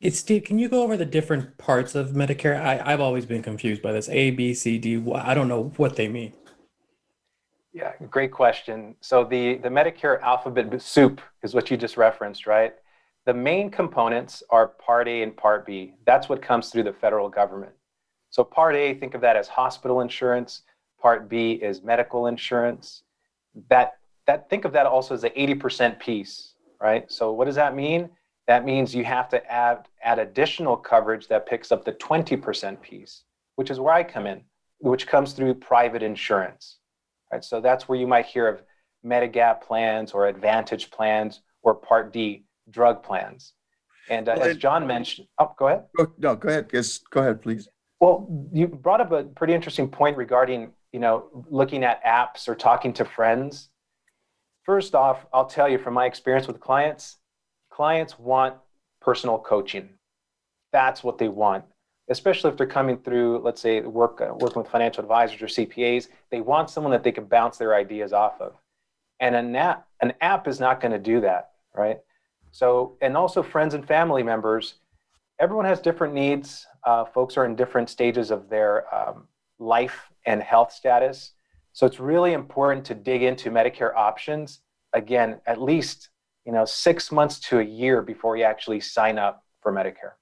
[0.00, 0.44] It's Steve.
[0.44, 2.60] Can you go over the different parts of Medicare?
[2.60, 5.02] I, I've always been confused by this A, B, C, D.
[5.12, 6.34] I don't know what they mean.
[7.72, 8.94] Yeah, great question.
[9.00, 12.74] So the the Medicare alphabet soup is what you just referenced, right?
[13.26, 15.94] The main components are Part A and Part B.
[16.06, 17.72] That's what comes through the federal government.
[18.30, 20.62] So Part A, think of that as hospital insurance.
[21.02, 23.02] Part B is medical insurance.
[23.68, 23.94] That
[24.28, 27.10] that think of that also as the 80% piece, right?
[27.10, 28.10] So what does that mean?
[28.48, 33.24] That means you have to add, add additional coverage that picks up the 20% piece,
[33.56, 34.42] which is where I come in,
[34.78, 36.78] which comes through private insurance.
[37.30, 37.44] Right?
[37.44, 38.62] So that's where you might hear of
[39.04, 43.52] Medigap plans or Advantage plans or Part D drug plans.
[44.08, 45.84] And uh, well, as John mentioned, oh, go ahead.
[46.16, 46.70] no, go ahead.
[46.72, 47.68] Yes, go ahead, please.
[48.00, 52.54] Well, you brought up a pretty interesting point regarding, you know, looking at apps or
[52.54, 53.68] talking to friends.
[54.64, 57.17] First off, I'll tell you from my experience with clients,
[57.78, 58.56] clients want
[59.00, 59.88] personal coaching.
[60.72, 61.64] That's what they want,
[62.10, 66.08] especially if they're coming through, let's say, work uh, working with financial advisors or CPAs.
[66.32, 68.54] They want someone that they can bounce their ideas off of.
[69.20, 71.98] And an app, an app is not going to do that, right?
[72.50, 74.74] So, and also friends and family members,
[75.38, 76.66] everyone has different needs.
[76.82, 79.28] Uh, folks are in different stages of their um,
[79.60, 81.30] life and health status.
[81.74, 84.62] So it's really important to dig into Medicare options
[84.92, 86.08] again, at least
[86.48, 90.14] you know six months to a year before you actually sign up for Medicare.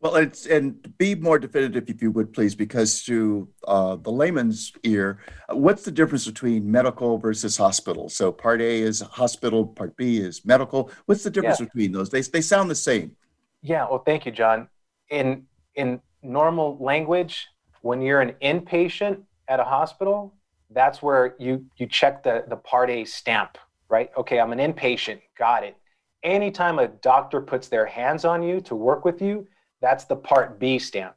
[0.00, 4.72] Well, it's and be more definitive if you would please, because to uh, the layman's
[4.84, 5.18] ear,
[5.50, 8.08] what's the difference between medical versus hospital?
[8.08, 10.90] So Part A is hospital, Part B is medical.
[11.04, 11.66] What's the difference yeah.
[11.66, 12.08] between those?
[12.08, 13.14] They they sound the same.
[13.60, 13.86] Yeah.
[13.90, 14.68] Well, thank you, John.
[15.10, 17.46] In in normal language,
[17.82, 20.32] when you're an inpatient at a hospital,
[20.70, 24.10] that's where you you check the the Part A stamp, right?
[24.16, 25.20] Okay, I'm an inpatient.
[25.38, 25.76] Got it.
[26.22, 29.46] Anytime a doctor puts their hands on you to work with you
[29.80, 31.14] that's the Part B stamp.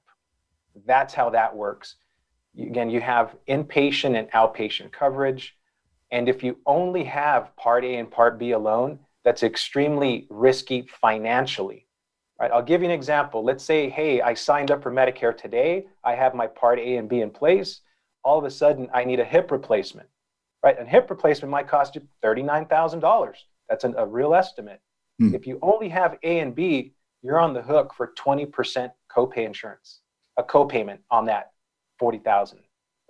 [0.86, 1.96] That's how that works.
[2.60, 5.58] Again, you have inpatient and outpatient coverage.
[6.12, 11.88] And if you only have Part A and Part B alone, that's extremely risky financially.
[12.40, 12.52] Right?
[12.52, 13.44] I'll give you an example.
[13.44, 15.86] Let's say, hey, I signed up for Medicare today.
[16.04, 17.82] I have my Part A and B in place.
[18.24, 20.08] All of a sudden, I need a hip replacement.
[20.64, 20.80] Right?
[20.80, 23.34] A hip replacement might cost you $39,000.
[23.70, 24.82] That's an, a real estimate.
[25.20, 25.34] Hmm.
[25.34, 30.02] If you only have A and B, you're on the hook for 20% copay insurance,
[30.38, 31.52] a copayment on that
[32.00, 32.60] 40,000,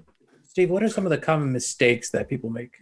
[0.47, 2.73] Steve, what are some of the common mistakes that people make?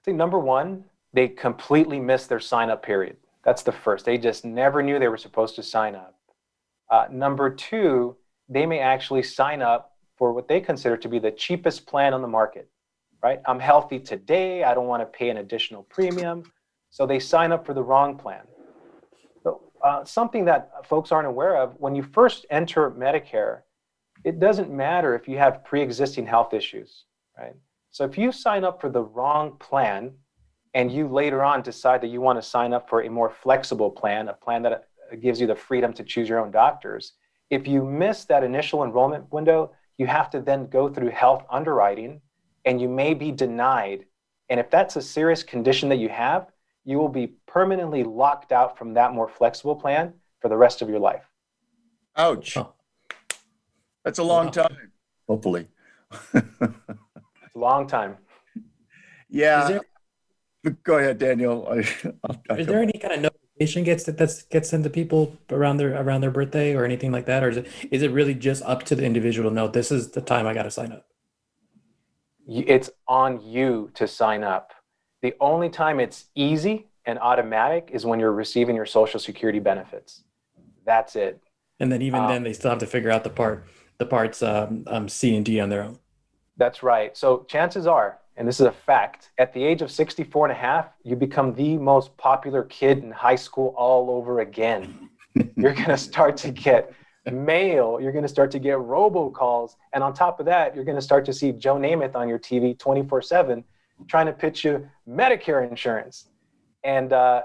[0.00, 3.16] I think number one, they completely miss their sign up period.
[3.44, 4.04] That's the first.
[4.04, 6.18] They just never knew they were supposed to sign up.
[6.90, 8.16] Uh, number two,
[8.48, 12.22] they may actually sign up for what they consider to be the cheapest plan on
[12.22, 12.68] the market,
[13.22, 13.40] right?
[13.46, 14.64] I'm healthy today.
[14.64, 16.42] I don't want to pay an additional premium.
[16.94, 18.42] So they sign up for the wrong plan.
[19.42, 23.62] So, uh, something that folks aren't aware of when you first enter Medicare,
[24.22, 27.56] it doesn't matter if you have pre existing health issues, right?
[27.90, 30.12] So if you sign up for the wrong plan
[30.74, 33.90] and you later on decide that you want to sign up for a more flexible
[33.90, 37.14] plan, a plan that uh, gives you the freedom to choose your own doctors,
[37.50, 42.20] if you miss that initial enrollment window, you have to then go through health underwriting
[42.64, 44.04] and you may be denied.
[44.48, 46.46] And if that's a serious condition that you have,
[46.84, 50.88] you will be permanently locked out from that more flexible plan for the rest of
[50.88, 51.24] your life.
[52.16, 52.56] Ouch.
[54.04, 54.92] That's a long time,
[55.26, 55.66] hopefully.
[56.34, 58.18] it's a long time.
[59.30, 59.68] Yeah.
[59.68, 59.80] There,
[60.82, 61.66] Go ahead, Daniel.
[61.68, 61.78] I,
[62.50, 65.76] I is there any kind of notification gets that that's gets sent to people around
[65.76, 68.62] their around their birthday or anything like that, or is it is it really just
[68.62, 71.06] up to the individual to know this is the time I got to sign up?
[72.46, 74.73] It's on you to sign up.
[75.24, 80.24] The only time it's easy and automatic is when you're receiving your social security benefits.
[80.84, 81.40] That's it.
[81.80, 83.66] And then even um, then, they still have to figure out the part,
[83.96, 85.98] the parts um, um, C and D on their own.
[86.58, 87.16] That's right.
[87.16, 90.60] So chances are, and this is a fact, at the age of 64 and a
[90.60, 95.08] half, you become the most popular kid in high school all over again.
[95.56, 96.92] you're going to start to get
[97.32, 97.98] mail.
[97.98, 99.76] You're going to start to get robocalls.
[99.94, 102.38] And on top of that, you're going to start to see Joe Namath on your
[102.38, 103.64] TV 24 7
[104.08, 106.28] trying to pitch you Medicare insurance.
[106.82, 107.42] And uh,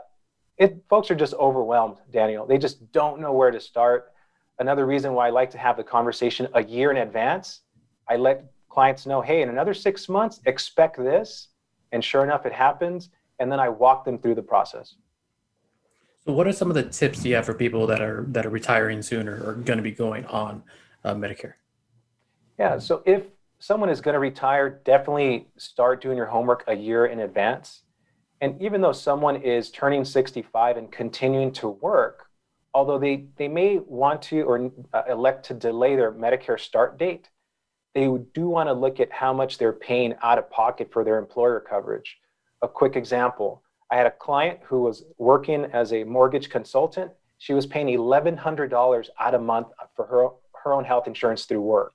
[0.58, 2.46] it folks are just overwhelmed, Daniel.
[2.46, 4.12] They just don't know where to start.
[4.60, 7.62] Another reason why I like to have the conversation a year in advance,
[8.10, 11.48] I let clients know, hey, in another six months, expect this.
[11.92, 13.10] And sure enough, it happens.
[13.40, 14.96] And then I walk them through the process.
[16.26, 18.50] So, what are some of the tips you have for people that are that are
[18.50, 20.62] retiring soon or, or going to be going on
[21.06, 21.54] uh, Medicare?
[22.60, 22.78] Yeah.
[22.78, 23.24] So, if
[23.60, 27.84] someone is going to retire, definitely start doing your homework a year in advance.
[28.42, 32.28] And even though someone is turning 65 and continuing to work,
[32.74, 37.30] although they, they may want to or uh, elect to delay their Medicare start date,
[37.94, 41.18] they do want to look at how much they're paying out of pocket for their
[41.18, 42.18] employer coverage.
[42.62, 47.12] A quick example I had a client who was working as a mortgage consultant.
[47.40, 50.28] She was paying $1,100 out a month for her,
[50.64, 51.94] her own health insurance through work.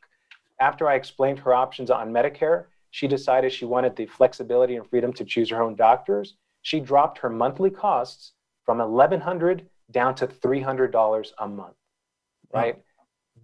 [0.60, 5.12] After I explained her options on Medicare, she decided she wanted the flexibility and freedom
[5.14, 6.36] to choose her own doctors.
[6.62, 8.32] She dropped her monthly costs
[8.64, 11.74] from 1,100 down to $300 a month,
[12.52, 12.76] right?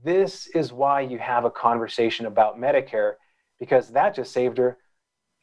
[0.04, 3.14] This is why you have a conversation about Medicare
[3.58, 4.78] because that just saved her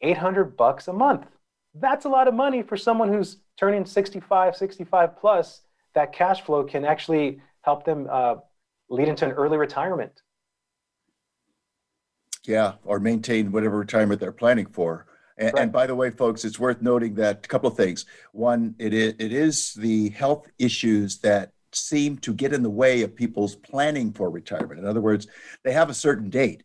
[0.02, 1.28] 800 bucks a month.
[1.76, 5.62] That's a lot of money for someone who's turning 65, 65 plus.
[5.94, 8.36] That cash flow can actually help them uh,
[8.90, 10.22] lead into an early retirement.
[12.48, 15.06] Yeah, or maintain whatever retirement they're planning for.
[15.38, 15.64] And, right.
[15.64, 18.06] and, by the way, folks, it's worth noting that a couple of things.
[18.32, 23.04] One, it is, it is the health issues that seem to get in the way
[23.04, 24.80] of people's planning for retirement.
[24.80, 25.28] In other words,
[25.64, 26.64] they have a certain date,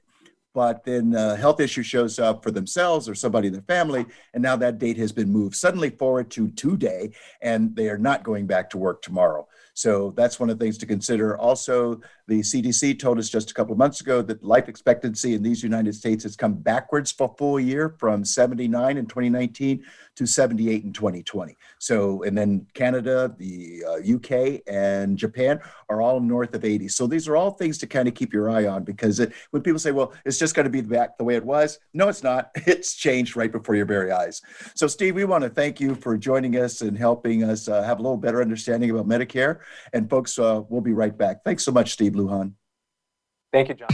[0.55, 4.43] but then a health issue shows up for themselves or somebody in their family, and
[4.43, 7.11] now that date has been moved suddenly forward to today,
[7.43, 9.47] and they are not going back to work tomorrow.
[9.75, 11.37] So that's one of the things to consider.
[11.39, 15.43] Also, the CDC told us just a couple of months ago that life expectancy in
[15.43, 19.83] these United States has come backwards for a full year from 79 in 2019
[20.15, 21.57] to 78 in 2020.
[21.79, 26.89] So, and then Canada, the uh, UK, and Japan are all north of 80.
[26.89, 29.63] So these are all things to kind of keep your eye on because it, when
[29.63, 32.23] people say, well, it's just going to be back the way it was, no, it's
[32.23, 32.51] not.
[32.73, 34.41] It's changed right before your very eyes.
[34.75, 37.99] So, Steve, we want to thank you for joining us and helping us uh, have
[37.99, 39.61] a little better understanding about Medicare.
[39.93, 41.45] And folks, uh, we'll be right back.
[41.45, 42.53] Thanks so much, Steve Lujan.
[43.53, 43.89] Thank you, John.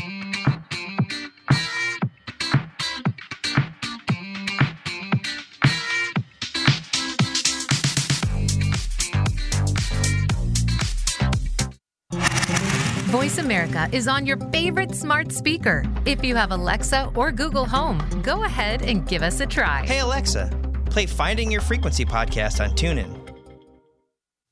[13.08, 15.82] Voice America is on your favorite smart speaker.
[16.04, 19.84] If you have Alexa or Google Home, go ahead and give us a try.
[19.86, 20.50] Hey, Alexa,
[20.90, 23.17] play Finding Your Frequency podcast on TuneIn.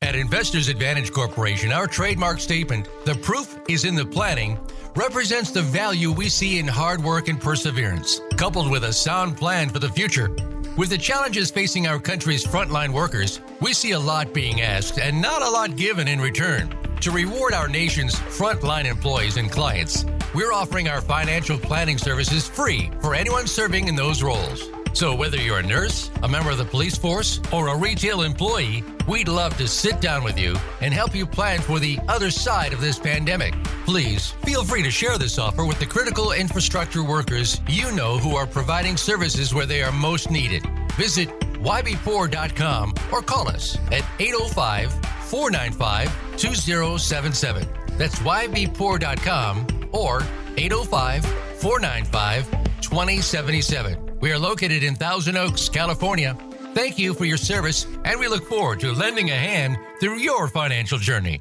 [0.06, 4.56] At Investors Advantage Corporation, our trademark statement, the proof is in the planning,
[4.94, 9.68] represents the value we see in hard work and perseverance, coupled with a sound plan
[9.68, 10.30] for the future.
[10.76, 15.20] With the challenges facing our country's frontline workers, we see a lot being asked and
[15.20, 16.72] not a lot given in return.
[17.00, 20.04] To reward our nation's frontline employees and clients,
[20.36, 24.70] we're offering our financial planning services free for anyone serving in those roles.
[24.96, 28.82] So, whether you're a nurse, a member of the police force, or a retail employee,
[29.06, 32.72] we'd love to sit down with you and help you plan for the other side
[32.72, 33.52] of this pandemic.
[33.84, 38.36] Please feel free to share this offer with the critical infrastructure workers you know who
[38.36, 40.64] are providing services where they are most needed.
[40.92, 41.28] Visit
[41.60, 44.94] ybpoor.com or call us at 805
[45.26, 47.68] 495 2077.
[47.98, 50.22] That's ybpoor.com or
[50.56, 51.26] 805
[51.60, 54.05] 495 2077.
[54.20, 56.36] We are located in Thousand Oaks, California.
[56.74, 60.48] Thank you for your service, and we look forward to lending a hand through your
[60.48, 61.40] financial journey.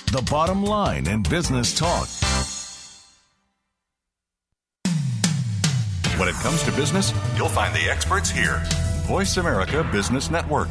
[0.11, 2.05] the bottom line in business talk.
[6.19, 8.61] When it comes to business, you'll find the experts here.
[9.05, 10.67] Voice America Business Network.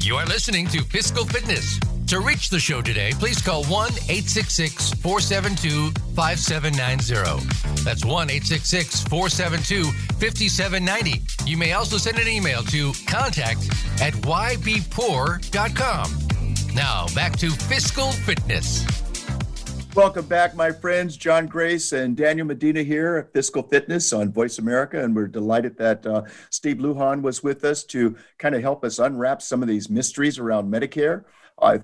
[0.00, 1.78] You are listening to Fiscal Fitness.
[2.08, 7.82] To reach the show today, please call 1 866 472 5790.
[7.82, 9.84] That's 1 866 472
[10.20, 11.22] 5790.
[11.50, 13.68] You may also send an email to contact
[14.02, 15.14] at ybpoor.com.
[16.74, 18.84] Now, back to Fiscal Fitness.
[19.94, 21.16] Welcome back, my friends.
[21.16, 25.02] John Grace and Daniel Medina here at Fiscal Fitness on Voice America.
[25.02, 28.98] And we're delighted that uh, Steve Lujan was with us to kind of help us
[28.98, 31.24] unwrap some of these mysteries around Medicare.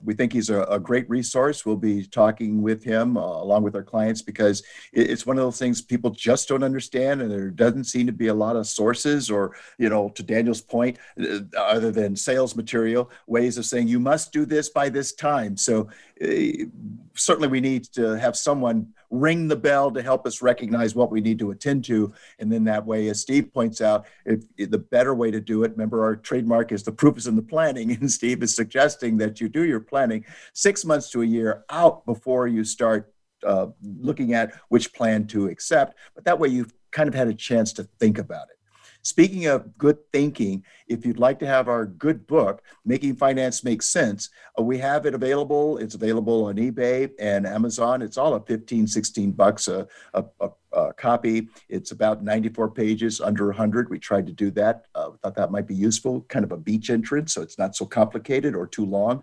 [0.03, 1.65] We think he's a, a, great resource.
[1.65, 4.63] We'll be talking with him uh, along with our clients because
[4.93, 8.13] it, it's one of those things people just don't understand, and there doesn't seem to
[8.13, 12.57] be a lot of sources or, you know, to Daniel's point, uh, other than sales
[12.57, 15.57] material, ways of saying you must do this by this time.
[15.57, 15.89] So
[16.23, 16.67] uh,
[17.15, 21.21] certainly we need to have someone ring the bell to help us recognize what we
[21.21, 22.13] need to attend to.
[22.39, 25.65] And then that way, as Steve points out, if, if the better way to do
[25.65, 27.91] it, remember our trademark is the proof is in the planning.
[28.01, 32.07] And Steve is suggesting that you do your planning six months to a year out
[32.07, 33.13] before you start
[33.45, 35.97] uh, looking at which plan to accept.
[36.15, 38.60] But that way, you've kind of had a chance to think about it.
[39.03, 43.83] Speaking of good thinking, if you'd like to have our good book, Making Finance Make
[43.83, 44.29] Sense,
[44.59, 45.79] uh, we have it available.
[45.79, 48.03] It's available on eBay and Amazon.
[48.03, 50.25] It's all at 15, 16 bucks a, a,
[50.73, 51.49] a, copy.
[51.69, 53.89] It's about 94 pages, under 100.
[53.89, 54.85] We tried to do that.
[54.95, 57.87] Uh, thought that might be useful, kind of a beach entrance, so it's not so
[57.87, 59.23] complicated or too long.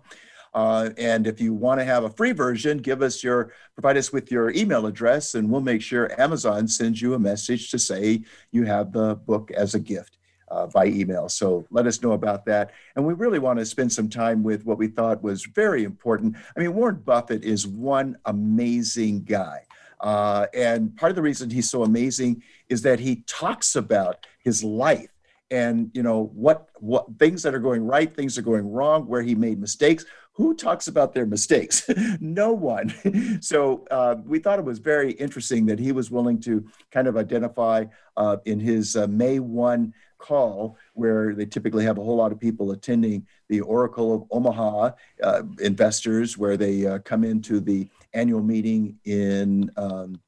[0.54, 4.12] Uh, and if you want to have a free version, give us your provide us
[4.12, 8.22] with your email address, and we'll make sure Amazon sends you a message to say
[8.50, 10.14] you have the book as a gift.
[10.50, 11.28] Uh, by email.
[11.28, 12.70] So let us know about that.
[12.96, 16.36] And we really want to spend some time with what we thought was very important.
[16.56, 19.66] I mean, Warren Buffett is one amazing guy.
[20.00, 24.64] Uh, and part of the reason he's so amazing is that he talks about his
[24.64, 25.10] life
[25.50, 29.22] and you know what what things that are going right things are going wrong where
[29.22, 30.04] he made mistakes
[30.38, 31.82] who talks about their mistakes?
[32.20, 32.94] no one.
[33.42, 37.16] so uh, we thought it was very interesting that he was willing to kind of
[37.16, 37.84] identify
[38.16, 42.38] uh, in his uh, May 1 call, where they typically have a whole lot of
[42.38, 44.92] people attending the Oracle of Omaha
[45.24, 49.70] uh, investors, where they uh, come into the annual meeting in.
[49.76, 50.20] Um,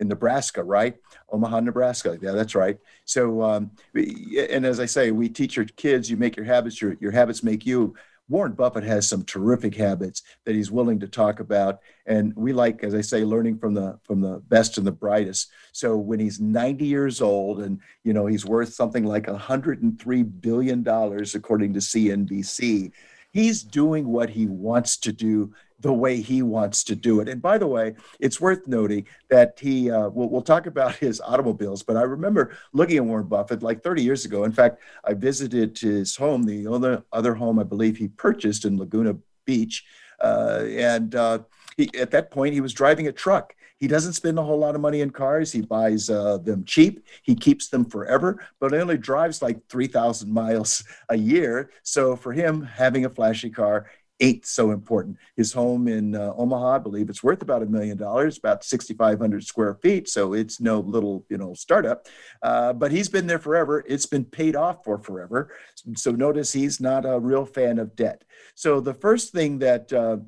[0.00, 0.96] in Nebraska, right?
[1.30, 2.18] Omaha, Nebraska.
[2.20, 2.76] Yeah, that's right.
[3.04, 6.96] So, um, and as I say, we teach your kids, you make your habits, your,
[7.00, 7.94] your habits make you.
[8.28, 12.82] Warren Buffett has some terrific habits that he's willing to talk about, and we like,
[12.82, 15.50] as I say, learning from the from the best and the brightest.
[15.72, 20.82] So when he's 90 years old, and you know he's worth something like 103 billion
[20.82, 22.92] dollars according to CNBC,
[23.32, 25.52] he's doing what he wants to do
[25.84, 27.28] the way he wants to do it.
[27.28, 31.20] And by the way, it's worth noting that he, uh, we'll, we'll, talk about his
[31.20, 34.44] automobiles, but I remember looking at Warren Buffett like 30 years ago.
[34.44, 38.78] In fact, I visited his home, the other, other home I believe he purchased in
[38.78, 39.84] Laguna Beach.
[40.20, 41.40] Uh, and uh,
[41.76, 43.54] he, at that point, he was driving a truck.
[43.76, 45.52] He doesn't spend a whole lot of money in cars.
[45.52, 47.04] He buys uh, them cheap.
[47.22, 51.70] He keeps them forever, but he only drives like 3,000 miles a year.
[51.82, 53.90] So for him, having a flashy car
[54.20, 55.16] ain't so important.
[55.36, 59.44] His home in uh, Omaha, I believe it's worth about a million dollars, about 6,500
[59.44, 60.08] square feet.
[60.08, 62.06] So it's no little, you know, startup.
[62.42, 63.84] Uh, but he's been there forever.
[63.88, 65.52] It's been paid off for forever.
[65.96, 68.24] So notice he's not a real fan of debt.
[68.54, 70.18] So the first thing that, uh,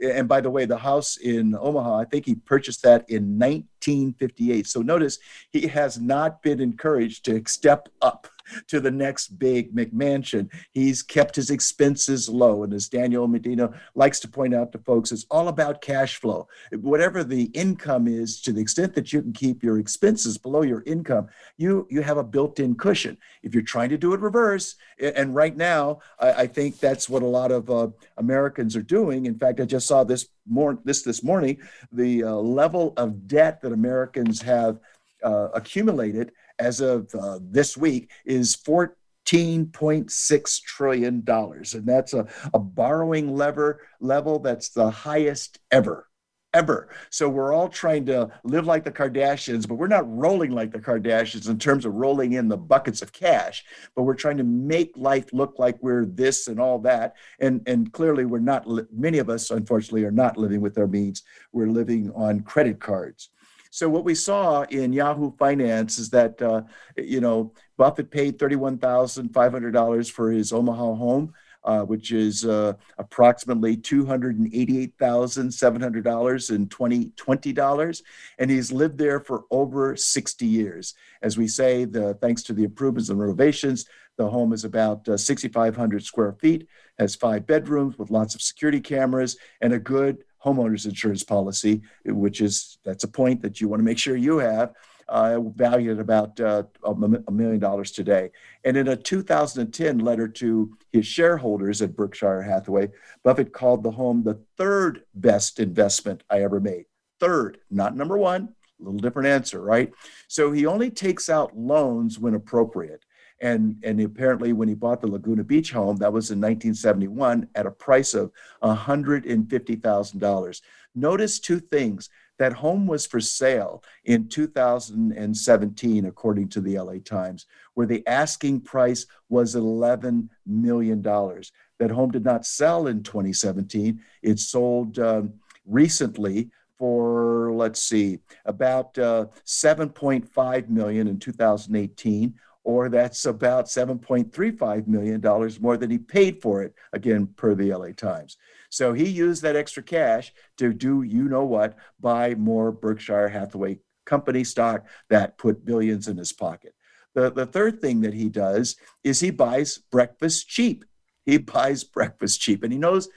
[0.00, 4.66] and by the way, the house in Omaha, I think he purchased that in 1958.
[4.66, 5.18] So notice
[5.50, 8.28] he has not been encouraged to step up
[8.68, 10.48] to the next big McMansion.
[10.72, 12.64] He's kept his expenses low.
[12.64, 16.48] And as Daniel Medina likes to point out to folks, it's all about cash flow.
[16.72, 20.82] Whatever the income is, to the extent that you can keep your expenses below your
[20.86, 23.16] income, you, you have a built in cushion.
[23.42, 27.22] If you're trying to do it reverse, and right now, I, I think that's what
[27.22, 29.26] a lot of uh, Americans are doing.
[29.26, 31.58] In fact, I just saw this more this this morning
[31.92, 34.80] the uh, level of debt that Americans have
[35.22, 36.32] uh, accumulated
[36.62, 41.74] as of uh, this week is 14.6 trillion dollars.
[41.74, 46.08] And that's a, a borrowing lever level that's the highest ever
[46.54, 46.90] ever.
[47.08, 50.78] So we're all trying to live like the kardashians but we're not rolling like the
[50.78, 53.64] kardashians in terms of rolling in the buckets of cash
[53.96, 57.14] but we're trying to make life look like we're this and all that.
[57.40, 61.22] And and clearly we're not many of us unfortunately are not living with our means.
[61.52, 63.30] We're living on credit cards
[63.72, 66.60] so what we saw in Yahoo Finance is that uh,
[66.96, 71.32] you know Buffett paid thirty-one thousand five hundred dollars for his Omaha home.
[71.64, 78.02] Uh, which is uh, approximately $288,700 in 2020 dollars.
[78.40, 80.94] And he's lived there for over 60 years.
[81.22, 85.16] As we say, the, thanks to the improvements and renovations, the home is about uh,
[85.16, 86.66] 6,500 square feet,
[86.98, 92.40] has five bedrooms with lots of security cameras and a good homeowners insurance policy, which
[92.40, 94.72] is that's a point that you want to make sure you have.
[95.08, 98.30] Uh, valued at about uh, a million dollars today.
[98.64, 102.88] And in a 2010 letter to his shareholders at Berkshire Hathaway,
[103.22, 106.86] Buffett called the home the third best investment I ever made.
[107.20, 108.54] third, not number one.
[108.80, 109.92] A little different answer, right?
[110.28, 113.04] So he only takes out loans when appropriate.
[113.42, 117.66] And, and apparently, when he bought the Laguna Beach home, that was in 1971 at
[117.66, 118.30] a price of
[118.62, 120.60] $150,000.
[120.94, 127.46] Notice two things that home was for sale in 2017, according to the LA Times,
[127.74, 131.02] where the asking price was $11 million.
[131.02, 134.00] That home did not sell in 2017.
[134.22, 135.34] It sold um,
[135.66, 142.34] recently for, let's see, about uh, 7.5 million in 2018
[142.64, 145.20] or that's about $7.35 million
[145.60, 148.36] more than he paid for it, again, per the LA Times.
[148.70, 153.78] So he used that extra cash to do you know what, buy more Berkshire Hathaway
[154.04, 156.74] company stock that put billions in his pocket.
[157.14, 160.84] The, the third thing that he does is he buys breakfast cheap.
[161.24, 163.08] He buys breakfast cheap, and he knows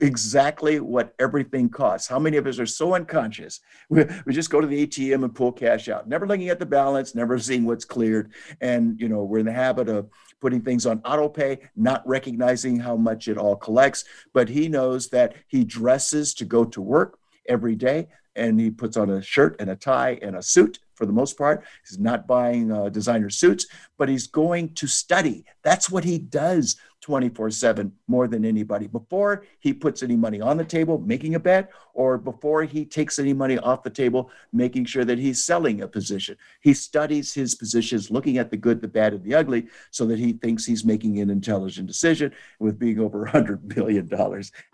[0.00, 2.08] exactly what everything costs.
[2.08, 3.60] How many of us are so unconscious?
[3.90, 6.66] We, we, just go to the ATM and pull cash out, never looking at the
[6.66, 8.32] balance, never seeing what's cleared.
[8.60, 10.10] And, you know, we're in the habit of
[10.42, 14.04] putting things on auto pay, not recognizing how much it all collects.
[14.34, 17.18] But he knows that he dresses to go to work
[17.48, 21.06] every day and he puts on a shirt and a tie and a suit for
[21.06, 21.64] the most part.
[21.88, 25.44] He's not buying uh, designer suits, but he's going to study.
[25.62, 28.88] That's what he does 24 7 more than anybody.
[28.88, 33.18] Before he puts any money on the table, making a bet, or before he takes
[33.18, 36.36] any money off the table, making sure that he's selling a position.
[36.60, 40.18] He studies his positions, looking at the good, the bad, and the ugly, so that
[40.18, 42.32] he thinks he's making an intelligent decision.
[42.58, 44.10] With being over $100 billion,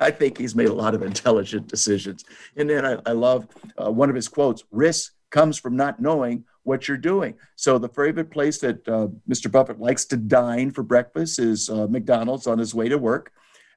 [0.01, 2.25] I think he's made a lot of intelligent decisions.
[2.57, 3.47] And then I, I love
[3.77, 7.35] uh, one of his quotes risk comes from not knowing what you're doing.
[7.57, 9.51] So the favorite place that uh, Mr.
[9.51, 13.33] Buffett likes to dine for breakfast is uh, McDonald's on his way to work.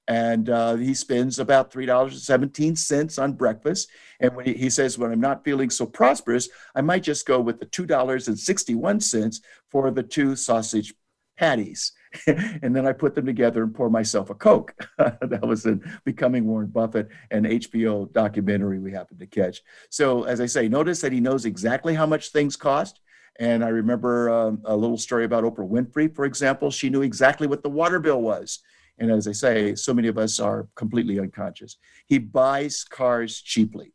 [0.07, 3.89] And uh, he spends about $3.17 on breakfast.
[4.19, 7.41] And when he, he says, when I'm not feeling so prosperous, I might just go
[7.41, 10.93] with the $2.61 for the two sausage
[11.37, 11.93] patties.
[12.27, 14.73] and then I put them together and pour myself a Coke.
[14.97, 19.61] that was in Becoming Warren Buffett, an HBO documentary we happened to catch.
[19.89, 22.99] So, as I say, notice that he knows exactly how much things cost.
[23.39, 26.71] And I remember um, a little story about Oprah Winfrey, for example.
[26.71, 28.59] She knew exactly what the water bill was.
[28.97, 31.77] And as I say, so many of us are completely unconscious.
[32.07, 33.93] He buys cars cheaply.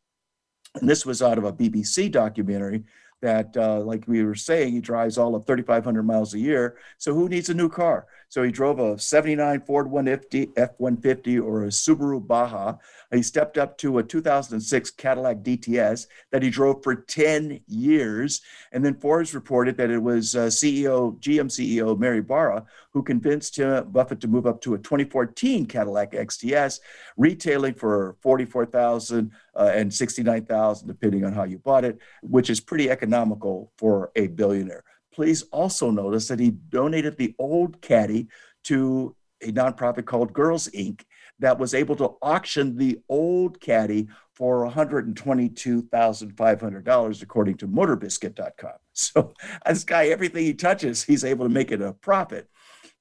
[0.80, 2.84] And this was out of a BBC documentary
[3.23, 6.77] that, uh, like we were saying, he drives all of 3,500 miles a year.
[6.99, 8.07] So who needs a new car?
[8.33, 12.78] So he drove a 79 Ford 150 F-150 or a Subaru Baja.
[13.12, 18.41] He stepped up to a 2006 Cadillac DTS that he drove for 10 years.
[18.72, 22.64] And then Forbes reported that it was uh, CEO, GM CEO Mary Barra,
[22.95, 26.80] who convinced him, Buffett to move up to a 2014 Cadillac XTS,
[27.18, 32.89] retailing for 44,000 uh, and 69,000, depending on how you bought it, which is pretty
[32.89, 34.85] economical for a billionaire.
[35.13, 38.29] Please also notice that he donated the old caddy
[38.65, 41.03] to a nonprofit called Girls Inc.
[41.39, 48.73] that was able to auction the old caddy for $122,500, according to motorbiscuit.com.
[48.95, 49.33] So,
[49.67, 52.51] this guy, everything he touches, he's able to make it a profit.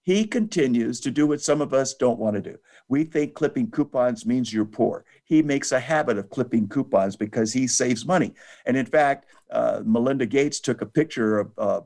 [0.03, 2.57] He continues to do what some of us don't want to do.
[2.88, 5.03] We think clipping coupons means you're poor.
[5.26, 8.36] He makes a habit of clipping coupons because he saves money.
[8.66, 11.82] And in fact, uh, Melinda Gates took a picture of uh,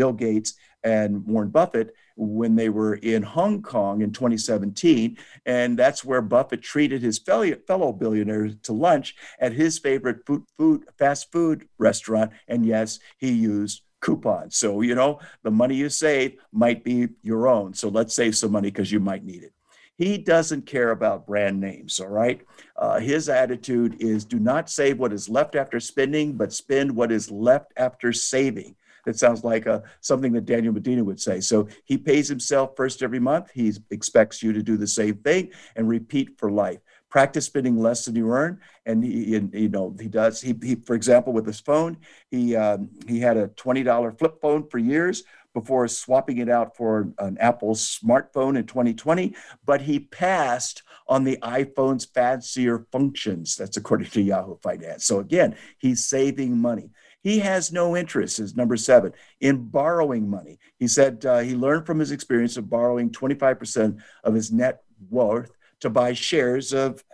[0.00, 5.18] Bill Gates and Warren Buffett when they were in Hong Kong in 2017.
[5.44, 10.84] And that's where Buffett treated his fellow billionaires to lunch at his favorite food, food
[10.98, 12.32] fast food restaurant.
[12.48, 14.56] And yes, he used coupons.
[14.56, 17.74] So, you know, the money you save might be your own.
[17.74, 19.52] So let's save some money because you might need it.
[19.98, 22.40] He doesn't care about brand names, all right?
[22.74, 27.12] Uh, his attitude is do not save what is left after spending, but spend what
[27.12, 28.76] is left after saving.
[29.10, 31.40] That sounds like a, uh, something that Daniel Medina would say.
[31.40, 33.50] So he pays himself first every month.
[33.52, 36.78] He expects you to do the same thing and repeat for life.
[37.08, 40.40] Practice spending less than you earn, and he, you know, he does.
[40.40, 41.96] He, he, for example, with his phone,
[42.30, 46.76] he um, he had a twenty dollar flip phone for years before swapping it out
[46.76, 49.34] for an Apple smartphone in 2020.
[49.64, 53.56] But he passed on the iPhone's fancier functions.
[53.56, 55.04] That's according to Yahoo Finance.
[55.04, 56.90] So again, he's saving money.
[57.22, 60.58] He has no interest, is number seven, in borrowing money.
[60.78, 65.50] He said uh, he learned from his experience of borrowing 25% of his net worth
[65.80, 67.04] to buy shares of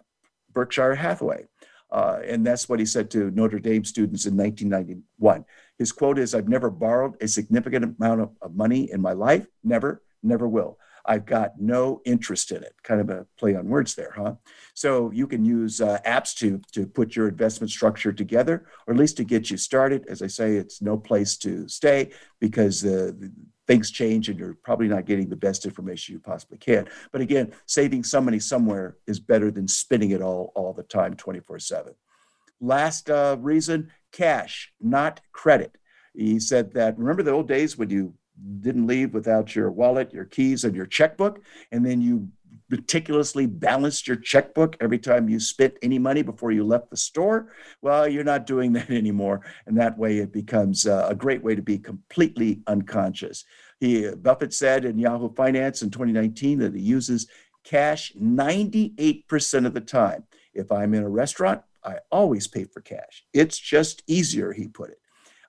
[0.53, 1.47] Berkshire Hathaway.
[1.91, 5.45] Uh, and that's what he said to Notre Dame students in 1991.
[5.79, 9.47] His quote is I've never borrowed a significant amount of, of money in my life,
[9.63, 10.79] never, never will.
[11.07, 12.75] I've got no interest in it.
[12.83, 14.35] Kind of a play on words there, huh?
[14.75, 19.01] So you can use uh, apps to, to put your investment structure together, or at
[19.01, 20.07] least to get you started.
[20.09, 23.13] As I say, it's no place to stay because uh,
[23.67, 26.89] things change and you're probably not getting the best information you possibly can.
[27.13, 31.15] But again, saving some money somewhere is better than spending it all all the time,
[31.15, 31.95] 24 7.
[32.61, 35.77] Last uh, reason cash, not credit.
[36.15, 38.15] He said that remember the old days when you
[38.61, 41.41] didn't leave without your wallet, your keys, and your checkbook,
[41.73, 42.29] and then you
[42.69, 47.53] meticulously balanced your checkbook every time you spent any money before you left the store.
[47.81, 51.55] Well, you're not doing that anymore, and that way it becomes uh, a great way
[51.55, 53.45] to be completely unconscious.
[53.79, 57.27] He Buffett said in Yahoo Finance in 2019 that he uses
[57.65, 60.25] cash 98% of the time.
[60.55, 63.25] If I'm in a restaurant, I always pay for cash.
[63.35, 65.01] It's just easier, he put it.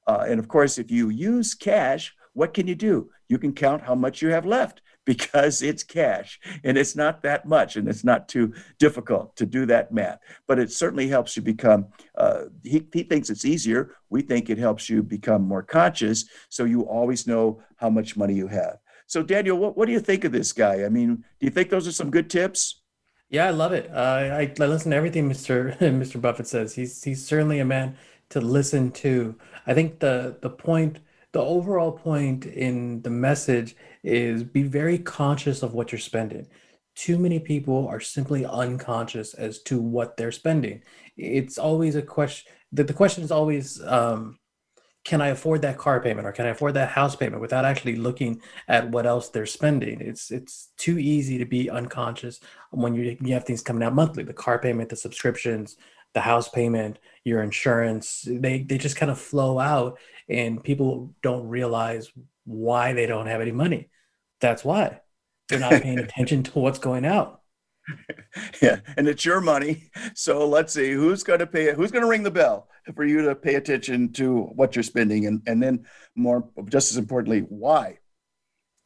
[0.05, 3.09] Uh, and of course, if you use cash, what can you do?
[3.29, 7.47] You can count how much you have left because it's cash and it's not that
[7.47, 10.19] much and it's not too difficult to do that math.
[10.47, 13.95] But it certainly helps you become, uh, he, he thinks it's easier.
[14.11, 18.35] We think it helps you become more conscious so you always know how much money
[18.35, 18.77] you have.
[19.07, 20.83] So, Daniel, what, what do you think of this guy?
[20.83, 22.81] I mean, do you think those are some good tips?
[23.29, 23.89] Yeah, I love it.
[23.91, 25.75] Uh, I, I listen to everything Mr.
[25.79, 26.21] Mr.
[26.21, 26.75] Buffett says.
[26.75, 27.97] He's he's certainly a man
[28.29, 29.35] to listen to.
[29.65, 30.99] I think the the point,
[31.37, 36.47] the overall point in the message is be very conscious of what you're spending.
[36.95, 40.81] Too many people are simply unconscious as to what they're spending.
[41.15, 42.51] It's always a question.
[42.71, 44.39] that the question is always, um,
[45.05, 47.97] can I afford that car payment or can I afford that house payment without actually
[47.97, 50.01] looking at what else they're spending?
[50.01, 52.39] It's it's too easy to be unconscious
[52.71, 55.77] when you you have things coming out monthly, the car payment, the subscriptions,
[56.15, 56.97] the house payment,
[57.27, 59.99] your insurance, they they just kind of flow out
[60.29, 62.09] and people don't realize
[62.45, 63.89] why they don't have any money.
[64.39, 65.01] That's why
[65.49, 67.41] they're not paying attention to what's going out.
[68.61, 69.89] Yeah, and it's your money.
[70.13, 73.21] So let's see who's going to pay who's going to ring the bell for you
[73.23, 77.97] to pay attention to what you're spending and and then more just as importantly, why?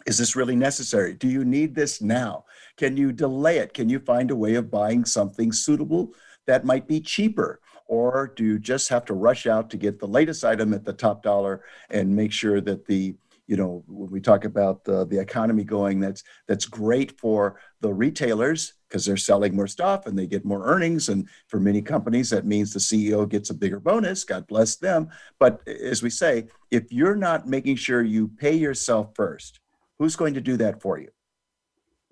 [0.06, 1.14] Is this really necessary?
[1.16, 2.46] Do you need this now?
[2.78, 3.74] Can you delay it?
[3.74, 6.14] Can you find a way of buying something suitable
[6.48, 7.60] that might be cheaper?
[7.92, 10.94] Or do you just have to rush out to get the latest item at the
[10.94, 13.16] top dollar and make sure that the
[13.48, 17.94] you know when we talk about the, the economy going that's that's great for the
[17.94, 21.10] retailers because they're selling more stuff and they get more earnings.
[21.10, 24.24] And for many companies that means the ceo gets a bigger bonus.
[24.24, 25.10] God bless them.
[25.38, 29.60] But as we say if you're not making sure you pay yourself first
[30.00, 31.10] who's going to do that for you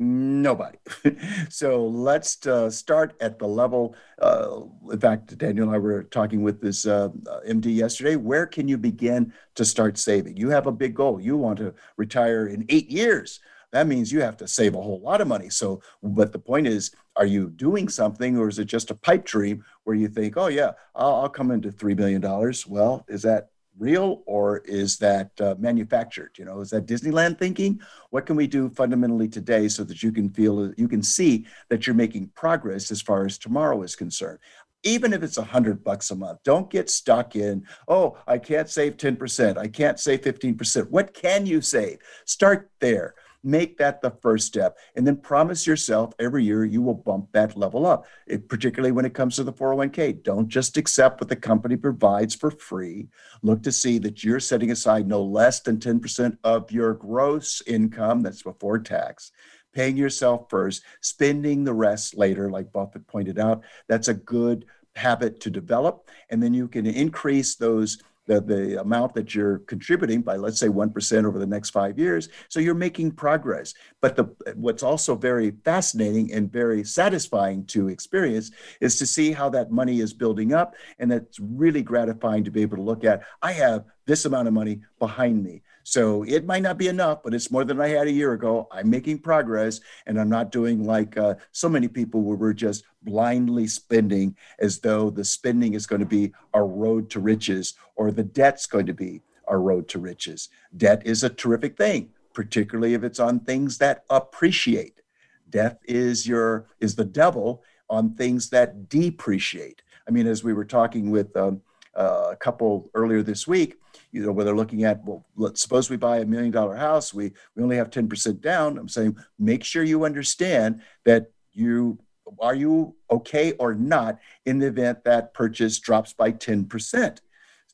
[0.02, 0.78] Nobody.
[1.50, 3.95] so let's uh, start at the level.
[4.22, 7.10] Uh, in fact, Daniel and I were talking with this uh,
[7.45, 8.16] MD yesterday.
[8.16, 10.38] Where can you begin to start saving?
[10.38, 11.20] You have a big goal.
[11.20, 13.41] You want to retire in eight years.
[13.72, 15.50] That means you have to save a whole lot of money.
[15.50, 19.26] So, but the point is, are you doing something or is it just a pipe
[19.26, 22.22] dream where you think, oh, yeah, I'll, I'll come into $3 million?
[22.68, 23.50] Well, is that
[23.80, 26.32] real or is that uh, manufactured?
[26.38, 27.80] You know, is that Disneyland thinking?
[28.10, 31.88] What can we do fundamentally today so that you can feel, you can see that
[31.88, 34.40] you're making progress as far as tomorrow is concerned?
[34.84, 38.70] Even if it's a hundred bucks a month, don't get stuck in, oh, I can't
[38.70, 39.58] save 10%.
[39.58, 40.90] I can't save 15%.
[40.90, 42.00] What can you save?
[42.26, 43.16] Start there.
[43.44, 44.78] Make that the first step.
[44.96, 49.06] And then promise yourself every year you will bump that level up, it, particularly when
[49.06, 50.24] it comes to the 401k.
[50.24, 53.08] Don't just accept what the company provides for free.
[53.42, 58.22] Look to see that you're setting aside no less than 10% of your gross income,
[58.22, 59.32] that's before tax
[59.72, 63.62] paying yourself first, spending the rest later, like Buffett pointed out.
[63.88, 64.66] That's a good
[64.96, 66.10] habit to develop.
[66.30, 67.98] And then you can increase those
[68.30, 72.30] the, the amount that you're contributing by let's say 1% over the next five years.
[72.48, 73.74] So you're making progress.
[74.02, 74.26] But the
[74.56, 78.52] what's also very fascinating and very satisfying to experience
[78.82, 80.76] is to see how that money is building up.
[81.00, 84.54] And it's really gratifying to be able to look at i have this amount of
[84.54, 88.06] money behind me so it might not be enough, but it's more than I had
[88.06, 88.68] a year ago.
[88.72, 92.84] I'm making progress, and I'm not doing like uh, so many people where we're just
[93.02, 98.12] blindly spending as though the spending is going to be our road to riches or
[98.12, 100.50] the debt's going to be our road to riches.
[100.78, 105.02] Debt is a terrific thing, particularly if it's on things that appreciate.
[105.50, 109.82] Death is your is the devil on things that depreciate.
[110.08, 111.62] I mean, as we were talking with um,
[112.00, 113.76] uh, a couple earlier this week,
[114.12, 117.14] you know, where they're looking at, well, let's suppose we buy a million dollar house,
[117.14, 118.78] we, we only have 10% down.
[118.78, 122.00] I'm saying, make sure you understand that you
[122.39, 127.20] are you okay or not in the event that purchase drops by 10%.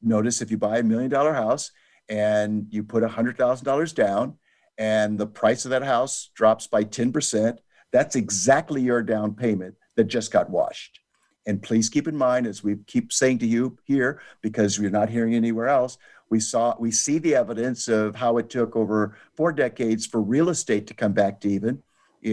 [0.01, 1.71] Notice if you buy a million dollar house
[2.09, 4.37] and you put $100,000 down
[4.77, 7.57] and the price of that house drops by 10%,
[7.91, 10.99] that's exactly your down payment that just got washed.
[11.45, 15.09] And please keep in mind, as we keep saying to you here, because you're not
[15.09, 15.97] hearing anywhere else,
[16.29, 20.49] we saw we see the evidence of how it took over four decades for real
[20.49, 21.83] estate to come back to even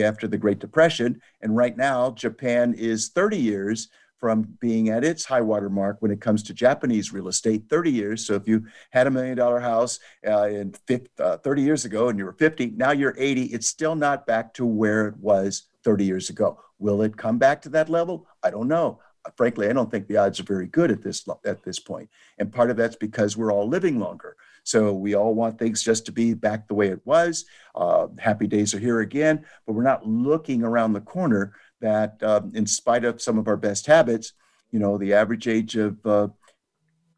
[0.03, 1.21] after the Great Depression.
[1.43, 3.89] And right now, Japan is 30 years
[4.19, 7.91] from being at its high water mark when it comes to Japanese real estate, 30
[7.91, 8.25] years.
[8.25, 12.09] So if you had a million dollar house uh, in 50, uh, 30 years ago
[12.09, 15.65] and you were 50, now you're 80, it's still not back to where it was
[15.85, 16.59] 30 years ago.
[16.79, 18.27] Will it come back to that level?
[18.43, 19.01] I don't know.
[19.37, 22.11] Frankly, I don't think the odds are very good at this at this point.
[22.39, 24.37] And part of that's because we're all living longer.
[24.65, 27.45] So we all want things just to be back the way it was.
[27.75, 32.53] Uh, happy days are here again, but we're not looking around the corner that, um,
[32.55, 34.33] in spite of some of our best habits,
[34.71, 36.29] you know, the average age of uh,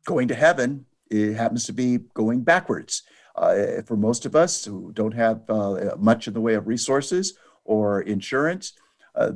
[0.05, 3.03] going to heaven it happens to be going backwards.
[3.37, 7.35] Uh, for most of us who don't have uh, much in the way of resources
[7.65, 8.75] or insurance,
[9.15, 9.33] uh,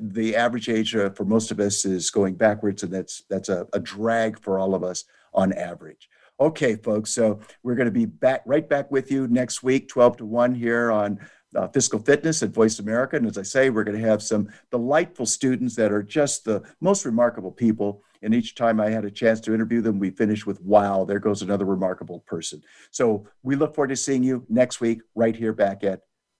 [0.00, 3.66] the average age uh, for most of us is going backwards, and that's that's a,
[3.72, 6.08] a drag for all of us on average.
[6.40, 7.10] Okay, folks.
[7.10, 10.54] So we're going to be back right back with you next week, 12 to 1
[10.54, 11.20] here on
[11.54, 13.16] uh, Fiscal Fitness at Voice America.
[13.16, 16.62] And as I say, we're going to have some delightful students that are just the
[16.80, 18.02] most remarkable people.
[18.22, 21.20] And each time I had a chance to interview them, we finish with, wow, there
[21.20, 22.62] goes another remarkable person.
[22.90, 26.00] So we look forward to seeing you next week right here back at